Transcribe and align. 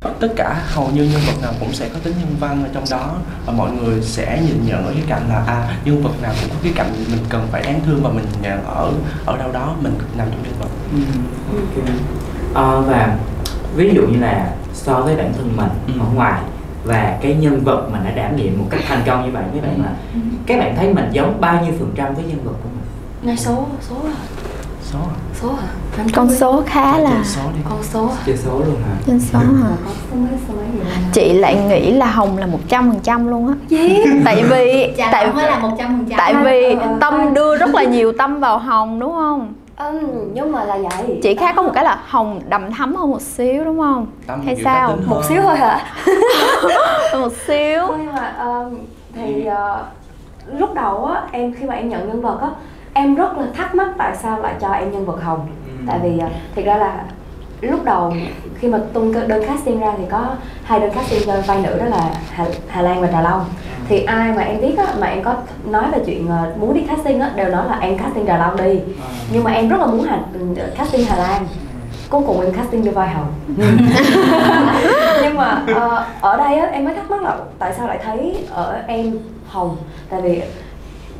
tất 0.00 0.28
cả 0.36 0.62
hầu 0.66 0.88
như 0.90 1.02
nhân 1.04 1.20
vật 1.26 1.42
nào 1.42 1.52
cũng 1.60 1.72
sẽ 1.72 1.88
có 1.88 1.98
tính 2.02 2.14
nhân 2.20 2.36
văn 2.40 2.64
ở 2.64 2.70
trong 2.74 2.84
đó 2.90 3.14
và 3.46 3.52
mọi 3.52 3.70
người 3.70 4.02
sẽ 4.02 4.42
nhìn 4.46 4.66
nhận 4.66 4.86
ở 4.86 4.92
cái 4.92 5.02
cạnh 5.08 5.28
là 5.28 5.44
à 5.46 5.76
nhân 5.84 6.02
vật 6.02 6.22
nào 6.22 6.34
cũng 6.40 6.50
có 6.50 6.56
cái 6.62 6.72
cạnh 6.76 6.92
mình 7.10 7.20
cần 7.28 7.48
phải 7.52 7.62
đáng 7.62 7.80
thương 7.86 8.02
và 8.02 8.10
mình 8.10 8.24
nhận 8.42 8.64
ở 8.64 8.92
ở 9.26 9.38
đâu 9.38 9.52
đó 9.52 9.74
mình 9.82 9.94
nằm 10.18 10.28
trong 10.30 10.42
nhân 10.42 10.52
vật. 10.60 10.68
Ừ, 10.92 10.98
ok. 11.56 11.94
Ờ, 12.54 12.80
và 12.80 13.16
ví 13.76 13.90
dụ 13.94 14.02
như 14.06 14.18
là 14.20 14.50
so 14.74 15.00
với 15.00 15.16
bản 15.16 15.32
thân 15.36 15.56
mình 15.56 15.68
Ừ. 15.86 15.92
ở 16.00 16.06
ngoài 16.14 16.42
và 16.84 17.18
cái 17.22 17.34
nhân 17.34 17.64
vật 17.64 17.88
mình 17.92 18.04
đã 18.04 18.10
đảm 18.10 18.36
nhiệm 18.36 18.58
một 18.58 18.66
cách 18.70 18.80
thành 18.88 19.02
công 19.06 19.24
như 19.24 19.30
vậy 19.32 19.42
các 19.54 19.62
bạn 19.62 19.82
là 19.82 19.92
các 20.46 20.58
bạn 20.58 20.76
thấy 20.76 20.94
mình 20.94 21.08
giống 21.12 21.40
bao 21.40 21.64
nhiêu 21.64 21.74
phần 21.78 21.92
trăm 21.96 22.14
với 22.14 22.24
nhân 22.24 22.44
vật 22.44 22.52
của 22.62 22.68
mình? 22.74 22.84
Ngay 23.22 23.36
số 23.36 23.66
số 23.88 23.96
à 24.04 24.16
số 24.92 24.98
à? 24.98 25.16
số 25.42 25.48
à 25.48 25.68
Năm 25.96 26.06
con 26.14 26.30
số 26.30 26.62
khá 26.66 26.98
là 26.98 27.10
Trên 27.10 27.24
số 27.24 27.40
con 27.70 27.82
số 27.82 28.10
chơi 28.26 28.36
số 28.36 28.50
luôn 28.58 28.76
hả? 28.84 28.96
Trên 29.06 29.20
số 29.20 29.38
hả? 29.38 29.76
Chị 31.12 31.32
lại 31.32 31.56
nghĩ 31.68 31.90
là 31.92 32.06
hồng 32.06 32.38
là 32.38 32.46
một 32.46 32.58
trăm 32.68 32.90
phần 32.90 33.00
trăm 33.00 33.28
luôn 33.28 33.48
á. 33.48 33.54
Tại 34.24 34.42
vì 34.50 34.94
Chà 34.98 35.08
tại 35.12 35.32
mới 35.32 35.46
là 35.46 35.58
một 35.58 35.70
trăm 35.78 35.88
phần 35.88 36.06
trăm. 36.10 36.18
tại 36.18 36.34
vì 36.44 36.74
Ờ. 36.74 36.96
tâm 37.00 37.34
đưa 37.34 37.56
rất 37.56 37.74
là 37.74 37.82
nhiều 37.84 38.12
tâm 38.18 38.40
vào 38.40 38.58
hồng 38.58 39.00
đúng 39.00 39.12
không? 39.12 39.52
Ừ, 39.76 40.00
nhưng 40.34 40.52
mà 40.52 40.64
là 40.64 40.76
vậy. 40.78 41.20
Chỉ 41.22 41.34
khác 41.34 41.54
có 41.56 41.62
một 41.62 41.70
cái 41.74 41.84
là 41.84 41.98
hồng 42.06 42.40
đậm 42.48 42.72
thấm 42.72 42.94
hơn 42.96 43.10
một 43.10 43.20
xíu 43.22 43.64
đúng 43.64 43.78
không? 43.78 44.06
Tâm 44.26 44.42
hay 44.46 44.56
sao? 44.64 44.96
một 45.06 45.22
xíu 45.28 45.42
thôi 45.42 45.56
hả? 45.56 45.80
Một 47.20 47.32
xíu. 47.46 47.80
Thôi 47.86 47.96
nhưng 47.98 48.14
mà 48.14 48.34
ờ, 48.38 48.70
thì 49.14 49.44
ờ, 49.44 49.82
lúc 50.58 50.74
đầu 50.74 51.04
á 51.04 51.22
em 51.32 51.52
khi 51.58 51.64
mà 51.66 51.74
em 51.74 51.88
nhận 51.88 52.08
nhân 52.08 52.22
vật 52.22 52.38
á 52.42 52.48
em 52.96 53.14
rất 53.14 53.38
là 53.38 53.46
thắc 53.54 53.74
mắc 53.74 53.88
tại 53.98 54.16
sao 54.22 54.40
lại 54.40 54.54
cho 54.60 54.68
em 54.68 54.92
nhân 54.92 55.06
vật 55.06 55.22
hồng. 55.22 55.46
Tại 55.86 55.98
vì 56.02 56.18
ờ, 56.18 56.28
thiệt 56.54 56.64
ra 56.64 56.76
là 56.76 57.04
lúc 57.60 57.84
đầu 57.84 58.12
khi 58.58 58.68
mà 58.68 58.78
tung 58.92 59.12
đơn 59.28 59.44
casting 59.46 59.80
ra 59.80 59.92
thì 59.98 60.04
có 60.10 60.26
hai 60.64 60.80
đơn 60.80 60.90
casting 60.94 61.22
cho 61.26 61.40
vai 61.46 61.62
nữ 61.62 61.78
đó 61.78 61.84
là 61.84 62.10
Hà, 62.30 62.44
Hà 62.68 62.82
Lan 62.82 63.00
và 63.00 63.08
Trà 63.12 63.20
Long. 63.20 63.44
Thì 63.88 64.04
ai 64.04 64.32
mà 64.32 64.42
em 64.42 64.60
biết 64.60 64.78
á 64.78 64.86
mà 64.98 65.06
em 65.06 65.22
có 65.22 65.34
nói 65.64 65.84
về 65.92 65.98
chuyện 66.06 66.28
ờ, 66.28 66.52
muốn 66.60 66.74
đi 66.74 66.80
casting 66.80 67.20
á 67.20 67.30
đều 67.36 67.48
nói 67.48 67.66
là 67.68 67.78
em 67.78 67.98
casting 67.98 68.26
Trà 68.26 68.38
Long 68.38 68.56
đi. 68.56 68.80
Nhưng 69.32 69.44
mà 69.44 69.50
em 69.50 69.68
rất 69.68 69.80
là 69.80 69.86
muốn 69.86 70.02
Hà, 70.02 70.18
casting 70.78 71.06
Hà 71.06 71.16
Lan. 71.16 71.46
Cuối 72.10 72.22
cùng 72.26 72.40
em 72.40 72.52
casting 72.52 72.84
cho 72.84 72.90
vai 72.90 73.08
hồng. 73.08 73.32
Nhưng 75.22 75.36
mà 75.36 75.62
ờ, 75.74 76.04
ở 76.20 76.36
đây 76.36 76.58
á 76.58 76.66
em 76.66 76.84
mới 76.84 76.94
thắc 76.94 77.10
mắc 77.10 77.22
là 77.22 77.36
tại 77.58 77.72
sao 77.76 77.86
lại 77.86 77.98
thấy 78.04 78.44
ở 78.50 78.82
em 78.86 79.18
hồng? 79.46 79.76
Tại 80.10 80.20
vì 80.20 80.42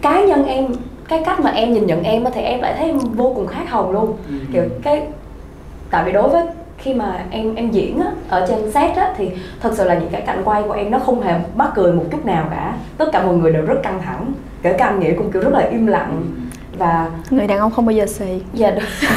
cá 0.02 0.20
nhân 0.20 0.46
em 0.46 0.66
cái 1.08 1.22
cách 1.26 1.40
mà 1.40 1.50
em 1.50 1.72
nhìn 1.72 1.86
nhận 1.86 2.02
em 2.02 2.24
á 2.24 2.30
thì 2.34 2.40
em 2.40 2.60
lại 2.60 2.74
thấy 2.78 2.86
em 2.86 2.98
vô 2.98 3.32
cùng 3.36 3.46
khác 3.46 3.70
hồng 3.70 3.90
luôn. 3.92 4.16
Kiểu 4.52 4.62
cái 4.82 5.02
tại 5.90 6.04
vì 6.04 6.12
đối 6.12 6.28
với 6.28 6.42
khi 6.78 6.94
mà 6.94 7.24
em 7.30 7.54
em 7.54 7.70
diễn 7.70 8.00
á 8.00 8.10
ở 8.28 8.46
trên 8.48 8.72
set 8.72 8.96
á 8.96 9.14
thì 9.16 9.30
thật 9.60 9.70
sự 9.74 9.84
là 9.84 9.94
những 9.94 10.08
cái 10.12 10.20
cảnh 10.20 10.42
quay 10.44 10.62
của 10.62 10.72
em 10.72 10.90
nó 10.90 10.98
không 10.98 11.22
hề 11.22 11.34
mắc 11.54 11.70
cười 11.74 11.92
một 11.92 12.04
chút 12.10 12.26
nào 12.26 12.46
cả. 12.50 12.76
Tất 12.98 13.08
cả 13.12 13.22
mọi 13.22 13.34
người 13.34 13.52
đều 13.52 13.62
rất 13.62 13.82
căng 13.82 14.02
thẳng 14.02 14.32
kể 14.62 14.72
cả 14.72 14.86
anh 14.86 15.00
nghĩa 15.00 15.14
cũng 15.14 15.32
kiểu 15.32 15.42
rất 15.42 15.52
là 15.52 15.60
im 15.60 15.86
lặng. 15.86 16.22
Và 16.78 17.10
người 17.30 17.46
đàn 17.46 17.58
ông 17.58 17.72
không 17.72 17.86
bao 17.86 17.92
giờ 17.92 18.06
xì. 18.06 18.42
Dạ 18.52 18.70
đúng. 18.70 18.84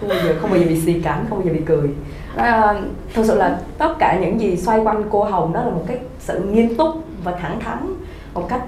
không 0.00 0.08
bao 0.08 0.18
giờ 0.24 0.34
không 0.40 0.50
bao 0.50 0.58
giờ 0.58 0.66
bị 0.68 0.80
xì 0.80 0.92
cảnh 0.92 1.24
không 1.28 1.38
bao 1.38 1.46
giờ 1.46 1.52
bị 1.52 1.60
cười. 1.66 1.90
À, 2.36 2.74
thực 3.14 3.26
sự 3.26 3.34
là 3.34 3.58
tất 3.78 3.94
cả 3.98 4.18
những 4.20 4.40
gì 4.40 4.56
xoay 4.56 4.80
quanh 4.80 5.02
cô 5.10 5.24
hồng 5.24 5.52
đó 5.52 5.62
là 5.62 5.70
một 5.70 5.84
cái 5.86 5.98
sự 6.18 6.40
nghiêm 6.40 6.76
túc 6.76 6.88
và 7.24 7.32
thẳng 7.32 7.60
thắn 7.60 7.94
một 8.34 8.48
cách 8.48 8.60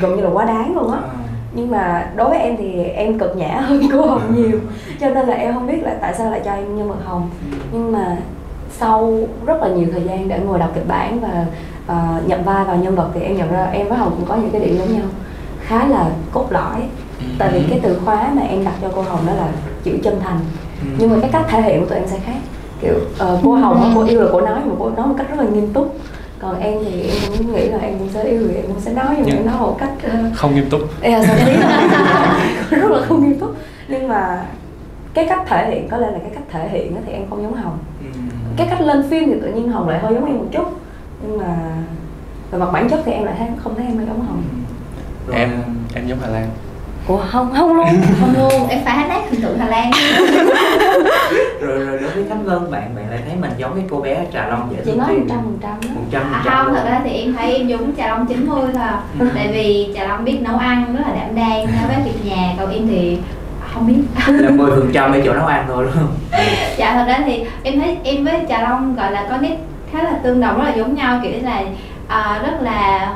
gần 0.00 0.16
như 0.16 0.22
là 0.22 0.30
quá 0.30 0.44
đáng 0.44 0.74
luôn 0.76 0.92
á. 0.92 0.98
À. 0.98 1.29
nhưng 1.52 1.70
mà 1.70 2.10
đối 2.16 2.30
với 2.30 2.38
em 2.38 2.56
thì 2.56 2.82
em 2.82 3.18
cực 3.18 3.36
nhã 3.36 3.60
hơn 3.60 3.82
cô 3.92 4.06
hồng 4.06 4.34
nhiều. 4.36 4.60
Cho 5.00 5.10
nên 5.10 5.28
là 5.28 5.34
em 5.34 5.54
không 5.54 5.66
biết 5.66 5.82
là 5.82 5.96
tại 6.00 6.14
sao 6.18 6.30
lại 6.30 6.40
cho 6.44 6.52
em 6.52 6.76
nhân 6.76 6.88
vật 6.88 7.04
hồng. 7.04 7.30
Nhưng 7.72 7.92
mà 7.92 8.16
sau 8.70 9.18
rất 9.46 9.62
là 9.62 9.68
nhiều 9.68 9.88
thời 9.92 10.02
gian 10.02 10.28
để 10.28 10.38
ngồi 10.38 10.58
đọc 10.58 10.70
kịch 10.74 10.88
bản 10.88 11.20
và 11.20 11.46
ờ, 11.86 11.96
nhận 12.26 12.44
vai 12.44 12.64
vào 12.64 12.76
nhân 12.76 12.94
vật 12.94 13.10
thì 13.14 13.20
em 13.20 13.36
nhận 13.36 13.52
ra 13.52 13.64
em 13.64 13.88
với 13.88 13.98
hồng 13.98 14.14
cũng 14.16 14.28
có 14.28 14.36
những 14.36 14.50
cái 14.50 14.60
điểm 14.60 14.78
giống 14.78 14.92
nhau. 14.92 15.06
Khá 15.60 15.88
là 15.88 16.10
cốt 16.32 16.46
lõi. 16.50 16.82
Tại 17.38 17.50
vì 17.52 17.62
cái 17.70 17.80
từ 17.82 17.98
khóa 18.04 18.30
mà 18.34 18.42
em 18.42 18.64
đặt 18.64 18.74
cho 18.82 18.88
cô 18.94 19.02
hồng 19.02 19.26
đó 19.26 19.32
là 19.32 19.48
chữ 19.84 19.92
chân 20.02 20.20
thành. 20.20 20.38
Nhưng 20.98 21.10
mà 21.10 21.16
cái 21.20 21.30
cách 21.32 21.46
thể 21.48 21.62
hiện 21.62 21.80
của 21.80 21.86
tụi 21.86 21.98
em 21.98 22.08
sẽ 22.08 22.18
khác. 22.18 22.38
Kiểu 22.80 22.94
ờ, 23.18 23.38
cô 23.44 23.54
hồng 23.54 23.92
cô 23.94 24.04
yêu 24.04 24.20
là 24.20 24.28
cô 24.32 24.40
nói 24.40 24.60
mà 24.64 24.74
cô 24.78 24.90
nói 24.90 25.06
một 25.06 25.14
cách 25.18 25.26
rất 25.30 25.38
là 25.38 25.44
nghiêm 25.44 25.72
túc 25.72 25.96
còn 26.40 26.60
em 26.60 26.78
thì 26.84 27.02
em 27.02 27.32
cũng 27.38 27.54
nghĩ 27.54 27.68
là 27.68 27.78
em 27.78 27.98
cũng 27.98 28.08
sẽ 28.08 28.24
yêu 28.24 28.48
thì 28.48 28.54
em 28.54 28.66
cũng 28.66 28.80
sẽ 28.80 28.92
nói 28.92 29.14
nhưng 29.16 29.26
mà 29.26 29.34
em 29.34 29.46
nói 29.46 29.58
một 29.60 29.76
cách 29.80 29.92
ờ, 30.02 30.10
không 30.34 30.54
nghiêm 30.54 30.70
túc. 30.70 30.80
Sao 31.02 31.36
tí 31.46 31.52
rất 32.80 32.90
là 32.90 33.06
không 33.06 33.24
nghiêm 33.24 33.38
túc. 33.40 33.56
Nhưng 33.88 34.08
mà 34.08 34.44
cái 35.14 35.26
cách 35.28 35.42
thể 35.46 35.70
hiện 35.70 35.88
có 35.88 35.96
lẽ 35.96 36.10
là 36.10 36.18
cái 36.18 36.30
cách 36.34 36.42
thể 36.50 36.68
hiện 36.68 36.96
thì 37.06 37.12
em 37.12 37.22
không 37.30 37.42
giống 37.42 37.54
hồng. 37.54 37.78
Cái 38.56 38.66
cách 38.70 38.80
lên 38.80 39.10
phim 39.10 39.32
thì 39.32 39.40
tự 39.42 39.52
nhiên 39.52 39.68
hồng 39.68 39.88
lại 39.88 39.98
hơi 39.98 40.14
giống 40.14 40.26
em 40.26 40.38
một 40.38 40.46
chút. 40.52 40.64
Nhưng 41.22 41.38
mà 41.38 41.56
về 42.50 42.58
mặt 42.58 42.70
bản 42.72 42.88
chất 42.88 43.00
thì 43.04 43.12
em 43.12 43.24
lại 43.24 43.34
thấy 43.38 43.48
không 43.56 43.74
thấy 43.74 43.86
em 43.86 43.96
hơi 43.96 44.06
giống 44.06 44.20
hồng. 44.20 44.42
Rồi, 45.26 45.36
em 45.36 45.50
em 45.94 46.06
giống 46.06 46.18
Hà 46.20 46.28
Lan 46.28 46.48
ủa 47.10 47.20
không 47.30 47.52
không 47.56 47.76
luôn 47.76 47.86
không 48.20 48.34
luôn. 48.38 48.68
Em 48.68 48.80
phá 48.84 49.06
nát 49.08 49.20
hình 49.30 49.42
tượng 49.42 49.58
Hà 49.58 49.66
Lan 49.66 49.90
rồi 51.60 51.84
rồi 51.84 51.98
đối 51.98 52.10
với 52.10 52.24
Khánh 52.28 52.44
Vân 52.44 52.70
bạn 52.70 52.94
bạn 52.94 53.10
lại 53.10 53.20
thấy 53.26 53.36
mình 53.40 53.50
giống 53.56 53.74
cái 53.74 53.84
cô 53.90 54.00
bé 54.00 54.26
Trà 54.32 54.48
Long 54.48 54.68
dễ 54.70 54.82
chị 54.84 54.92
nói 54.92 55.08
một 55.08 55.24
trăm 55.28 55.38
phần 55.42 55.58
trăm 55.62 55.72
đó 55.82 55.88
một 55.94 56.02
trăm 56.10 56.22
phần 56.22 56.32
à, 56.32 56.42
trăm 56.44 56.54
không 56.54 56.66
luôn. 56.66 56.74
thật 56.74 56.90
ra 56.90 57.00
thì 57.04 57.10
em 57.10 57.34
thấy 57.34 57.56
em 57.56 57.68
giống 57.68 57.96
Trà 57.96 58.08
Long 58.08 58.26
90 58.26 58.60
thôi. 58.74 58.82
À. 58.82 59.00
tại 59.34 59.48
vì 59.52 59.92
Trà 59.96 60.08
Long 60.08 60.24
biết 60.24 60.38
nấu 60.40 60.56
ăn 60.56 60.96
rất 60.96 61.02
là 61.06 61.14
đảm 61.14 61.34
đang 61.34 61.66
bếp 61.88 62.04
việc 62.04 62.30
nhà 62.30 62.54
còn 62.58 62.72
em 62.72 62.88
thì 62.88 63.18
không 63.74 63.86
biết. 63.86 64.00
Là 64.26 64.50
10 64.50 64.70
phần 64.70 64.90
trăm 64.92 65.12
ở 65.12 65.20
chỗ 65.24 65.32
nấu 65.32 65.46
ăn 65.46 65.64
thôi 65.68 65.84
đúng 65.84 65.94
không? 65.94 66.14
Dạ 66.76 66.94
thật 66.94 67.04
ra 67.06 67.20
thì 67.26 67.44
em 67.62 67.80
thấy 67.80 67.96
em 68.04 68.24
với 68.24 68.40
Trà 68.48 68.62
Long 68.62 68.96
gọi 68.96 69.12
là 69.12 69.26
có 69.30 69.36
nét 69.36 69.56
khá 69.92 70.02
là 70.02 70.12
tương 70.22 70.40
đồng 70.40 70.58
rất 70.58 70.64
là 70.64 70.74
giống 70.74 70.94
nhau. 70.94 71.20
Kiểu 71.22 71.32
là 71.42 71.62
à, 72.08 72.40
rất 72.42 72.62
là 72.62 73.08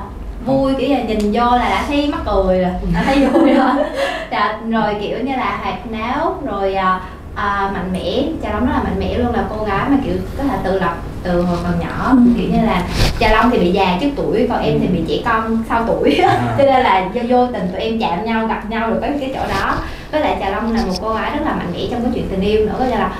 vui 0.47 0.75
kiểu 0.79 0.91
là 0.91 1.03
nhìn 1.03 1.33
vô 1.33 1.51
là 1.51 1.69
đã 1.71 1.85
thấy 1.89 2.09
mắc 2.13 2.21
cười 2.27 2.59
rồi 2.61 2.73
đã 2.95 3.03
thấy 3.07 3.27
vui 3.27 3.55
rồi. 3.55 3.71
Dạ, 4.31 4.59
rồi 4.71 4.97
kiểu 5.01 5.19
như 5.19 5.33
là 5.37 5.59
hoạt 5.63 5.91
náo 5.91 6.39
rồi 6.45 6.75
à, 6.75 7.01
à, 7.35 7.71
mạnh 7.75 7.93
mẽ 7.93 8.23
Trà 8.43 8.53
Long 8.53 8.67
rất 8.67 8.73
là 8.73 8.83
mạnh 8.83 8.99
mẽ 8.99 9.19
luôn 9.19 9.35
là 9.35 9.45
cô 9.51 9.65
gái 9.65 9.89
mà 9.89 9.97
kiểu 10.05 10.15
có 10.39 10.45
thể 10.45 10.57
tự 10.65 10.79
lập 10.81 10.97
từ 11.23 11.43
hồi 11.43 11.59
còn 11.63 11.81
nhỏ. 11.81 12.13
Kiểu 12.39 12.49
như 12.53 12.67
là 12.67 12.83
Trà 13.21 13.31
Long 13.33 13.51
thì 13.51 13.59
bị 13.59 13.73
già 13.73 13.99
trước 14.01 14.09
tuổi 14.17 14.47
còn 14.51 14.63
em 14.63 14.79
thì 14.81 14.87
bị 14.87 15.05
trẻ 15.09 15.23
con 15.25 15.63
sau 15.69 15.85
tuổi. 15.87 16.15
À. 16.15 16.55
cho 16.59 16.65
nên 16.65 16.83
là 16.83 17.09
do 17.13 17.23
vô 17.29 17.47
tình 17.47 17.69
tụi 17.73 17.81
em 17.81 18.01
chạm 18.01 18.25
nhau 18.25 18.47
gặp 18.47 18.71
nhau 18.71 18.91
được 18.91 18.99
cái 19.01 19.13
cái 19.21 19.33
chỗ 19.35 19.41
đó. 19.49 19.77
Với 20.13 20.21
lại 20.21 20.37
Trà 20.41 20.51
Long 20.51 20.73
là 20.73 20.83
một 20.87 20.95
cô 21.01 21.15
gái 21.15 21.31
rất 21.31 21.43
là 21.45 21.55
mạnh 21.55 21.73
mẽ 21.73 21.81
trong 21.91 22.03
cái 22.03 22.11
chuyện 22.15 22.29
tình 22.31 22.41
yêu 22.41 22.67
nữa 22.67 22.75
có 22.79 22.85
nghĩa 22.85 22.99
là 22.99 23.13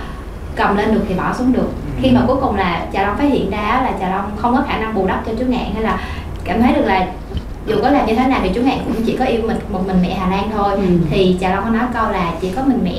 cầm 0.57 0.77
lên 0.77 0.95
được 0.95 1.05
thì 1.09 1.15
bỏ 1.15 1.35
xuống 1.39 1.53
được. 1.53 1.69
Khi 2.03 2.11
mà 2.11 2.21
cuối 2.27 2.37
cùng 2.41 2.57
là 2.57 2.87
Trà 2.93 3.03
Long 3.03 3.17
phát 3.17 3.29
hiện 3.33 3.51
ra 3.51 3.81
là 3.85 3.93
Trà 4.01 4.11
Long 4.11 4.31
không 4.37 4.57
có 4.57 4.63
khả 4.69 4.79
năng 4.79 4.95
bù 4.95 5.07
đắp 5.07 5.27
cho 5.27 5.33
chú 5.39 5.45
Ngạn 5.45 5.71
hay 5.75 5.83
là 5.83 5.99
cảm 6.45 6.63
thấy 6.63 6.73
được 6.75 6.85
là 6.85 7.07
dù 7.67 7.75
có 7.83 7.91
làm 7.91 8.07
như 8.07 8.15
thế 8.15 8.27
nào 8.27 8.41
thì 8.43 8.51
chú 8.55 8.61
Ngạn 8.61 8.79
cũng 8.85 9.03
chỉ 9.07 9.17
có 9.17 9.25
yêu 9.25 9.41
mình 9.47 9.57
một 9.69 9.81
mình 9.87 9.97
mẹ 10.03 10.15
Hà 10.15 10.29
Lan 10.29 10.51
thôi. 10.57 10.73
Ừ. 10.77 10.83
thì 11.11 11.37
Trà 11.41 11.51
Long 11.55 11.65
có 11.65 11.71
nói 11.71 11.85
câu 11.95 12.11
là 12.13 12.33
chỉ 12.41 12.51
có 12.57 12.63
mình 12.63 12.79
mẹ 12.85 12.93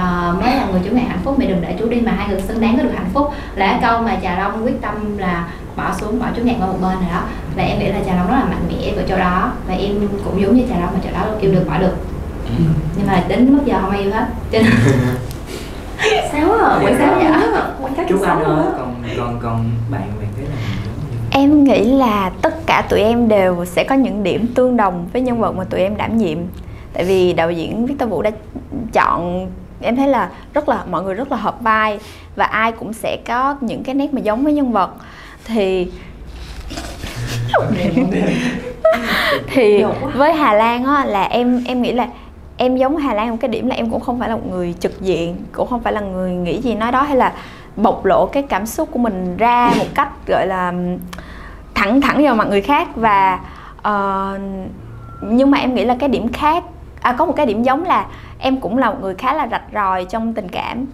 ờ, 0.00 0.34
mới 0.40 0.54
là 0.56 0.66
người 0.72 0.80
chú 0.84 0.94
Ngạn 0.96 1.04
hạnh 1.08 1.20
phúc 1.24 1.38
mẹ 1.38 1.46
đừng 1.46 1.60
để 1.62 1.76
chú 1.78 1.88
đi 1.88 2.00
mà 2.00 2.12
hai 2.12 2.28
người 2.28 2.40
xứng 2.40 2.60
đáng 2.60 2.76
có 2.76 2.82
được 2.82 2.90
hạnh 2.94 3.08
phúc. 3.14 3.32
Là 3.54 3.66
cái 3.66 3.78
câu 3.90 4.02
mà 4.02 4.16
Trà 4.22 4.38
Long 4.38 4.64
quyết 4.64 4.80
tâm 4.82 5.18
là 5.18 5.48
bỏ 5.76 5.94
xuống 6.00 6.18
bỏ 6.20 6.26
chú 6.36 6.42
Ngạn 6.42 6.60
qua 6.60 6.66
một 6.66 6.78
bên 6.82 6.92
rồi 6.94 7.08
đó. 7.14 7.22
Và 7.56 7.62
em 7.62 7.78
nghĩ 7.78 7.86
là 7.86 7.98
Trà 8.06 8.14
Long 8.16 8.26
rất 8.28 8.34
là 8.36 8.44
mạnh 8.44 8.68
mẽ 8.68 8.92
ở 8.96 9.02
chỗ 9.08 9.16
đó. 9.18 9.52
Và 9.68 9.74
em 9.74 10.08
cũng 10.24 10.40
giống 10.42 10.56
như 10.56 10.62
Trà 10.68 10.78
Long 10.80 10.90
ở 10.94 10.98
chỗ 11.04 11.10
đó 11.14 11.26
yêu 11.40 11.52
được 11.52 11.64
bỏ 11.68 11.78
được. 11.78 11.94
Nhưng 12.96 13.06
mà 13.06 13.22
đến 13.28 13.52
mức 13.56 13.62
giờ 13.66 13.78
không 13.80 13.90
ai 13.90 14.00
yêu 14.00 14.10
hết. 14.12 14.26
Cho 14.52 14.58
nên 14.58 14.72
sáu 16.32 16.52
à 16.52 16.78
quảng 16.82 16.96
Dạ. 16.98 17.06
cáo 17.06 17.14
vậy? 17.14 17.62
Quảng 17.80 18.08
Trúc 18.08 18.22
Anh 18.22 18.26
sáu 18.26 18.44
ơi 18.54 18.64
còn 18.78 18.94
còn 19.18 19.38
còn 19.42 19.70
bạn 19.90 20.00
bạn 20.20 20.28
thấy 20.36 20.44
là 20.44 20.50
mình 20.50 20.80
giống 20.84 21.10
như 21.10 21.16
em 21.30 21.64
nghĩ 21.64 21.84
là 21.84 22.30
tất 22.42 22.66
cả 22.66 22.86
tụi 22.88 23.00
em 23.00 23.28
đều 23.28 23.64
sẽ 23.64 23.84
có 23.84 23.94
những 23.94 24.22
điểm 24.22 24.46
tương 24.54 24.76
đồng 24.76 25.08
với 25.12 25.22
nhân 25.22 25.40
vật 25.40 25.52
mà 25.52 25.64
tụi 25.64 25.80
em 25.80 25.96
đảm 25.96 26.18
nhiệm. 26.18 26.38
Tại 26.92 27.04
vì 27.04 27.32
đạo 27.32 27.50
diễn 27.50 27.86
Victor 27.86 28.10
Vũ 28.10 28.22
đã 28.22 28.30
chọn, 28.92 29.50
em 29.80 29.96
thấy 29.96 30.08
là 30.08 30.30
rất 30.54 30.68
là, 30.68 30.84
mọi 30.90 31.02
người 31.02 31.14
rất 31.14 31.32
là 31.32 31.36
hợp 31.36 31.60
vai 31.60 31.98
và 32.36 32.44
ai 32.44 32.72
cũng 32.72 32.92
sẽ 32.92 33.16
có 33.26 33.56
những 33.60 33.82
cái 33.82 33.94
nét 33.94 34.14
mà 34.14 34.20
giống 34.20 34.44
với 34.44 34.52
nhân 34.52 34.72
vật. 34.72 34.90
Thì 35.44 35.90
thì 39.46 39.84
với 40.14 40.32
Hà 40.32 40.54
Lan 40.54 40.84
á, 40.84 41.04
là 41.04 41.22
em 41.22 41.64
em 41.66 41.82
nghĩ 41.82 41.92
là 41.92 42.08
em 42.56 42.76
giống 42.76 42.96
Hà 42.96 43.14
Lan 43.14 43.30
một 43.30 43.36
cái 43.40 43.48
điểm 43.48 43.68
là 43.68 43.74
em 43.74 43.90
cũng 43.90 44.00
không 44.00 44.18
phải 44.18 44.28
là 44.28 44.36
một 44.36 44.50
người 44.50 44.74
trực 44.80 45.00
diện, 45.00 45.36
cũng 45.52 45.68
không 45.68 45.82
phải 45.82 45.92
là 45.92 46.00
người 46.00 46.30
nghĩ 46.30 46.60
gì 46.60 46.74
nói 46.74 46.92
đó 46.92 47.02
hay 47.02 47.16
là 47.16 47.32
bộc 47.76 48.04
lộ 48.04 48.26
cái 48.26 48.42
cảm 48.42 48.66
xúc 48.66 48.88
của 48.92 48.98
mình 48.98 49.36
ra 49.36 49.72
một 49.78 49.86
cách 49.94 50.08
gọi 50.26 50.46
là 50.46 50.72
thẳng 51.74 52.00
thẳng 52.00 52.22
vào 52.24 52.34
mặt 52.34 52.48
người 52.48 52.62
khác 52.62 52.88
và 52.96 53.40
uh, 53.78 54.40
nhưng 55.22 55.50
mà 55.50 55.58
em 55.58 55.74
nghĩ 55.74 55.84
là 55.84 55.96
cái 55.98 56.08
điểm 56.08 56.32
khác 56.32 56.64
à, 57.00 57.12
có 57.12 57.26
một 57.26 57.32
cái 57.36 57.46
điểm 57.46 57.62
giống 57.62 57.84
là 57.84 58.06
em 58.38 58.60
cũng 58.60 58.78
là 58.78 58.90
một 58.90 58.96
người 59.00 59.14
khá 59.14 59.34
là 59.34 59.48
rạch 59.50 59.62
ròi 59.74 60.04
trong 60.04 60.34
tình 60.34 60.48
cảm. 60.48 60.86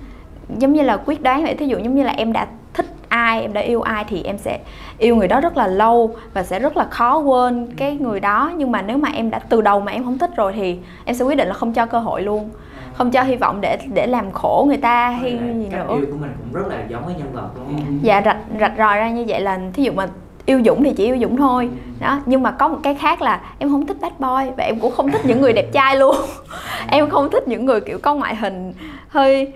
Giống 0.59 0.73
như 0.73 0.83
là 0.83 0.97
quyết 0.97 1.23
đoán 1.23 1.45
vậy 1.45 1.55
thí 1.55 1.67
dụ 1.67 1.79
giống 1.79 1.95
như 1.95 2.03
là 2.03 2.13
em 2.13 2.33
đã 2.33 2.47
thích 2.75 2.87
ai 3.09 3.43
em 3.43 3.53
đã 3.53 3.61
yêu 3.61 3.83
ai 3.83 4.05
thì 4.09 4.23
em 4.23 4.39
sẽ 4.39 4.59
yêu 4.99 5.17
người 5.17 5.29
đó 5.29 5.41
rất 5.41 5.57
là 5.57 5.67
lâu 5.67 6.17
và 6.35 6.43
sẽ 6.43 6.59
rất 6.59 6.77
là 6.77 6.85
khó 6.85 7.19
quên 7.19 7.67
cái 7.77 7.97
người 7.97 8.21
đó. 8.21 8.53
Nhưng 8.57 8.73
mà 8.73 8.83
nếu 8.83 8.99
mà 8.99 9.09
em 9.15 9.31
đã 9.31 9.39
từ 9.39 9.61
đầu 9.61 9.81
mà 9.81 9.93
em 9.93 10.05
không 10.05 10.19
thích 10.19 10.31
rồi 10.37 10.53
thì 10.53 10.79
em 11.05 11.17
sẽ 11.17 11.25
quyết 11.25 11.35
định 11.35 11.49
là 11.49 11.55
không 11.55 11.73
cho 11.73 11.87
cơ 11.87 11.99
hội 11.99 12.23
luôn 12.23 12.51
không 12.97 13.11
cho 13.11 13.23
hy 13.23 13.37
vọng 13.37 13.61
để 13.61 13.79
để 13.95 14.07
làm 14.07 14.31
khổ 14.33 14.65
người 14.69 14.77
ta 14.77 15.11
hay 15.11 15.33
gì 15.33 15.69
nữa. 15.71 15.87
yêu 15.89 16.07
của 16.11 16.19
mình 16.21 16.31
cũng 16.39 16.53
rất 16.53 16.69
là 16.69 16.85
giống 16.89 17.07
với 17.07 17.15
nhân 17.15 17.33
vật 17.33 17.49
luôn 17.57 17.99
dạ 18.03 18.23
rạch 18.25 18.39
rạch 18.61 18.73
ròi 18.79 18.97
ra 18.97 19.11
như 19.11 19.25
vậy 19.29 19.41
là 19.41 19.61
thí 19.73 19.83
dụ 19.83 19.93
mà 19.93 20.07
yêu 20.47 20.61
dũng 20.65 20.85
thì 20.85 20.93
chỉ 20.97 21.05
yêu 21.05 21.19
dũng 21.21 21.37
thôi. 21.37 21.69
Đó 22.01 22.21
nhưng 22.27 22.43
mà 22.43 22.51
có 22.51 22.69
một 22.69 22.79
cái 22.83 22.95
khác 22.95 23.23
là 23.23 23.41
em 23.59 23.71
không 23.71 23.87
thích 23.87 23.97
bad 24.01 24.13
boy 24.19 24.53
và 24.57 24.65
em 24.65 24.81
cũng 24.81 24.93
không 24.93 25.11
thích 25.11 25.21
những 25.25 25.41
người 25.41 25.53
đẹp 25.53 25.73
trai 25.73 25.97
luôn. 25.97 26.17
Em 26.91 27.11
không 27.11 27.31
thích 27.31 27.49
những 27.49 27.65
người 27.65 27.81
kiểu 27.81 27.99
có 28.03 28.15
ngoại 28.15 28.37
hình 28.37 28.73
hơi 29.09 29.53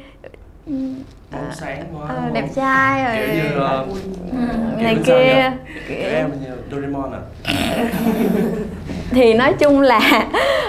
bóng 1.33 1.53
sáng 1.53 1.85
quá 1.95 2.07
ờ, 2.09 2.15
không? 2.15 2.33
đẹp 2.33 2.47
trai 2.55 3.05
rồi. 3.05 3.27
Kiểu 3.27 3.35
như 3.35 3.61
ờ, 3.61 3.87
kiểu 4.79 4.85
này 4.85 4.95
như 4.95 5.03
sao 5.07 5.17
kia. 5.17 5.53
Kiểu- 5.89 6.09
em 6.11 6.31
như 6.43 6.49
Doraemon 6.71 7.11
à? 7.13 7.21
Thì 9.11 9.35
nói 9.35 9.53
chung 9.59 9.81
là 9.81 10.29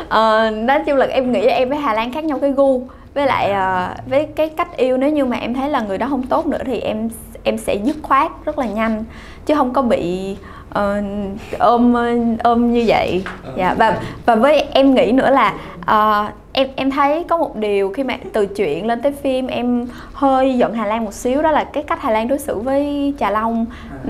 ờ, 0.10 0.50
nói 0.50 0.80
chung 0.86 0.98
là 0.98 1.06
em 1.06 1.31
nghĩ 1.31 1.42
là 1.42 1.54
em 1.54 1.69
với 1.69 1.78
Hà 1.78 1.94
Lan 1.94 2.13
khác 2.13 2.24
nhau 2.24 2.40
cái 2.40 2.52
gu. 2.52 2.88
Với 3.13 3.25
lại 3.25 3.52
ờ, 3.52 3.90
với 4.06 4.25
cái 4.36 4.50
cách 4.50 4.78
yêu 4.78 4.98
nếu 4.98 5.10
như 5.10 5.25
mà 5.25 5.38
em 5.38 5.54
thấy 5.54 5.69
là 5.69 5.81
người 5.81 5.98
đó 5.98 6.08
không 6.10 6.24
tốt 6.24 6.48
nữa 6.48 6.62
thì 6.66 6.80
em 6.80 7.10
em 7.44 7.57
sẽ 7.57 7.75
dứt 7.75 7.96
khoát 8.02 8.31
rất 8.46 8.60
là 8.60 8.66
nhanh. 8.66 9.04
Chứ 9.46 9.56
không 9.56 9.74
có 9.74 9.81
bị 9.81 10.36
ờ, 10.69 11.02
ôm 11.60 11.94
ôm 12.44 12.74
như 12.74 12.84
vậy. 12.88 13.24
Dạ 13.57 13.74
và 13.74 14.00
và 14.25 14.36
với 14.36 14.61
em 14.73 14.95
nghĩ 14.95 15.12
nữa 15.12 15.29
là 15.29 15.53
ờ, 15.85 16.27
em 16.53 16.68
em 16.75 16.91
thấy 16.91 17.23
có 17.23 17.38
một 17.38 17.56
điều 17.56 17.89
khi 17.89 18.03
mà 18.03 18.18
từ 18.33 18.45
chuyện 18.45 18.88
lên 18.88 19.01
tới 19.01 19.12
phim 19.12 19.47
em 19.47 19.88
hơi 20.13 20.57
giận 20.57 20.73
Hà 20.73 20.85
Lan 20.85 21.06
một 21.06 21.13
xíu 21.13 21.41
đó 21.41 21.51
là 21.51 21.63
cái 21.63 21.83
cách 21.83 22.01
Hà 22.01 22.12
Lan 22.12 22.27
đối 22.27 22.39
xử 22.39 22.59
với 22.59 23.13
Trà 23.19 23.31
Long. 23.31 23.65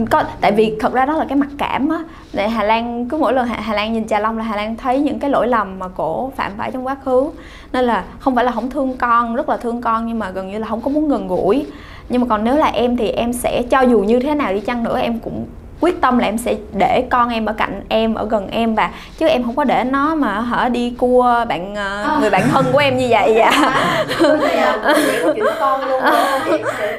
Có 0.10 0.24
tại 0.42 0.52
vì 0.52 0.78
thật 0.80 0.94
ra 0.94 1.06
đó 1.06 1.14
là 1.14 1.26
cái 1.30 1.36
mặc 1.36 1.50
cảm 1.58 1.90
á. 1.90 2.00
Để 2.34 2.50
Hà 2.50 2.64
Lan 2.64 3.10
cứ 3.10 3.18
mỗi 3.18 3.34
lần 3.34 3.48
Hà, 3.48 3.56
Hà 3.56 3.74
Lan 3.74 3.94
nhìn 3.94 4.08
Trà 4.08 4.20
Long 4.20 4.38
là 4.38 4.44
Hà 4.44 4.56
Lan 4.56 4.78
thấy 4.78 5.00
những 5.00 5.20
cái 5.20 5.30
lỗi 5.30 5.48
lầm 5.48 5.80
mà 5.80 5.88
cổ 5.88 6.32
phạm 6.36 6.52
phải 6.58 6.72
trong 6.72 6.86
quá 6.88 6.96
khứ. 7.06 7.30
Nên 7.74 7.86
là 7.86 8.04
không 8.20 8.36
phải 8.36 8.46
là 8.46 8.52
không 8.52 8.70
thương 8.70 8.98
con 8.98 9.36
rất 9.36 9.50
là 9.50 9.58
thương 9.58 9.82
con 9.82 10.08
nhưng 10.08 10.20
mà 10.20 10.30
gần 10.30 10.52
như 10.52 10.60
là 10.60 10.68
không 10.68 10.82
có 10.82 10.92
muốn 10.92 11.10
gần 11.10 11.28
gũi. 11.28 11.66
Nhưng 12.10 12.22
mà 12.22 12.28
còn 12.30 12.44
nếu 12.44 12.56
là 12.56 12.68
em 12.68 12.98
thì 12.98 13.10
em 13.10 13.34
sẽ 13.34 13.64
cho 13.70 13.82
dù 13.82 14.00
như 14.00 14.20
thế 14.20 14.36
nào 14.36 14.54
đi 14.54 14.60
chăng 14.60 14.84
nữa 14.84 15.00
em 15.00 15.20
cũng 15.20 15.46
quyết 15.82 16.02
tâm 16.02 16.18
là 16.18 16.28
em 16.28 16.38
sẽ 16.38 16.56
để 16.78 17.08
con 17.10 17.30
em 17.30 17.46
ở 17.46 17.54
cạnh 17.54 17.82
em 17.90 18.14
ở 18.14 18.26
gần 18.26 18.48
em 18.52 18.76
và 18.76 18.92
chứ 19.18 19.28
em 19.28 19.44
không 19.44 19.56
có 19.56 19.64
để 19.64 19.84
nó 19.84 20.16
mà 20.16 20.40
hở 20.40 20.70
đi 20.70 20.94
cua 20.98 21.46
bạn 21.50 21.76
ờ, 21.76 22.18
người 22.22 22.30
bạn 22.30 22.42
thân 22.52 22.66
của 22.72 22.78
em 22.80 22.98
như 22.98 23.08
vậy 23.10 23.34
dạ 23.38 23.52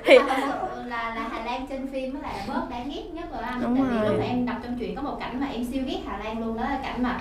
thì 0.05 0.19
là 0.87 1.13
là 1.15 1.23
Hà 1.33 1.45
Lan 1.45 1.67
trên 1.71 1.87
phim 1.93 2.15
là 2.23 2.29
bớt 2.49 2.71
đáng 2.71 2.91
ghét 2.95 3.03
nhất 3.13 3.25
rồi 3.33 3.43
anh 3.51 3.63
Đúng 3.63 3.77
tại 3.77 3.85
vì 3.91 3.99
rồi. 3.99 4.09
lúc 4.09 4.19
mà 4.19 4.25
em 4.25 4.47
đọc 4.47 4.57
trong 4.63 4.77
truyện 4.79 4.97
có 4.97 5.03
một 5.03 5.17
cảnh 5.21 5.41
mà 5.41 5.47
em 5.53 5.65
siêu 5.73 5.83
ghét 5.87 5.99
Hà 6.07 6.19
Lan 6.25 6.41
luôn 6.45 6.57
đó 6.57 6.63
là 6.63 6.79
cảnh 6.83 7.03
mà 7.03 7.17